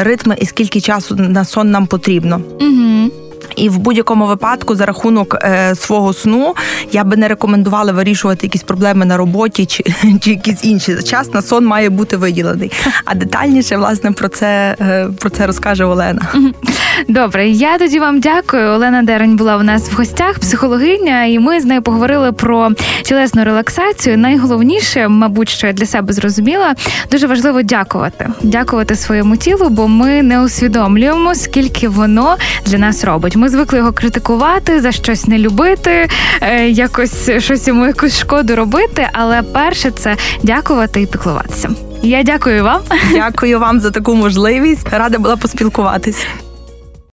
ритми 0.00 0.36
і 0.40 0.46
скільки 0.46 0.80
часу 0.80 1.16
на 1.16 1.44
сон 1.44 1.70
нам 1.70 1.86
потрібно. 1.86 2.40
Угу. 2.60 3.27
І 3.58 3.68
в 3.68 3.78
будь-якому 3.78 4.26
випадку, 4.26 4.74
за 4.74 4.86
рахунок 4.86 5.34
е, 5.42 5.74
свого 5.74 6.12
сну, 6.12 6.54
я 6.92 7.04
би 7.04 7.16
не 7.16 7.28
рекомендувала 7.28 7.92
вирішувати 7.92 8.46
якісь 8.46 8.62
проблеми 8.62 9.04
на 9.04 9.16
роботі 9.16 9.66
чи 9.66 9.84
чи 10.20 10.30
якісь 10.30 10.64
інші. 10.64 11.02
Час 11.02 11.34
на 11.34 11.42
сон 11.42 11.66
має 11.66 11.90
бути 11.90 12.16
виділений. 12.16 12.72
А 13.04 13.14
детальніше 13.14 13.76
власне 13.76 14.12
про 14.12 14.28
це 14.28 14.76
е, 14.80 15.08
про 15.18 15.30
це 15.30 15.46
розкаже 15.46 15.84
Олена. 15.84 16.22
Добре, 17.08 17.48
я 17.48 17.78
тоді 17.78 17.98
вам 17.98 18.20
дякую. 18.20 18.68
Олена 18.68 19.02
Дерень 19.02 19.36
була 19.36 19.56
у 19.56 19.62
нас 19.62 19.92
в 19.92 19.96
гостях, 19.96 20.38
психологиня, 20.38 21.24
і 21.24 21.38
ми 21.38 21.60
з 21.60 21.64
нею 21.64 21.82
поговорили 21.82 22.32
про 22.32 22.70
тілесну 23.02 23.44
релаксацію. 23.44 24.18
Найголовніше, 24.18 25.08
мабуть, 25.08 25.48
що 25.48 25.66
я 25.66 25.72
для 25.72 25.86
себе 25.86 26.12
зрозуміла, 26.12 26.74
дуже 27.10 27.26
важливо 27.26 27.62
дякувати, 27.62 28.28
дякувати 28.42 28.96
своєму 28.96 29.36
тілу, 29.36 29.68
бо 29.68 29.88
ми 29.88 30.22
не 30.22 30.42
усвідомлюємо, 30.42 31.34
скільки 31.34 31.88
воно 31.88 32.36
для 32.66 32.78
нас 32.78 33.04
робить. 33.04 33.36
Ми 33.36 33.47
звикли 33.48 33.78
його 33.78 33.92
критикувати, 33.92 34.80
за 34.80 34.92
щось 34.92 35.26
не 35.26 35.38
любити, 35.38 36.08
е, 36.40 36.68
якось 36.68 37.30
щось 37.38 37.68
йому 37.68 37.86
якусь 37.86 38.18
шкоду 38.18 38.56
робити. 38.56 39.08
Але 39.12 39.42
перше 39.42 39.90
це 39.90 40.16
дякувати 40.42 41.02
і 41.02 41.06
піклуватися. 41.06 41.70
Я 42.02 42.22
дякую 42.22 42.64
вам. 42.64 42.80
Дякую 43.12 43.60
вам 43.60 43.80
за 43.80 43.90
таку 43.90 44.14
можливість. 44.14 44.86
Рада 44.90 45.18
була 45.18 45.36
поспілкуватись. 45.36 46.26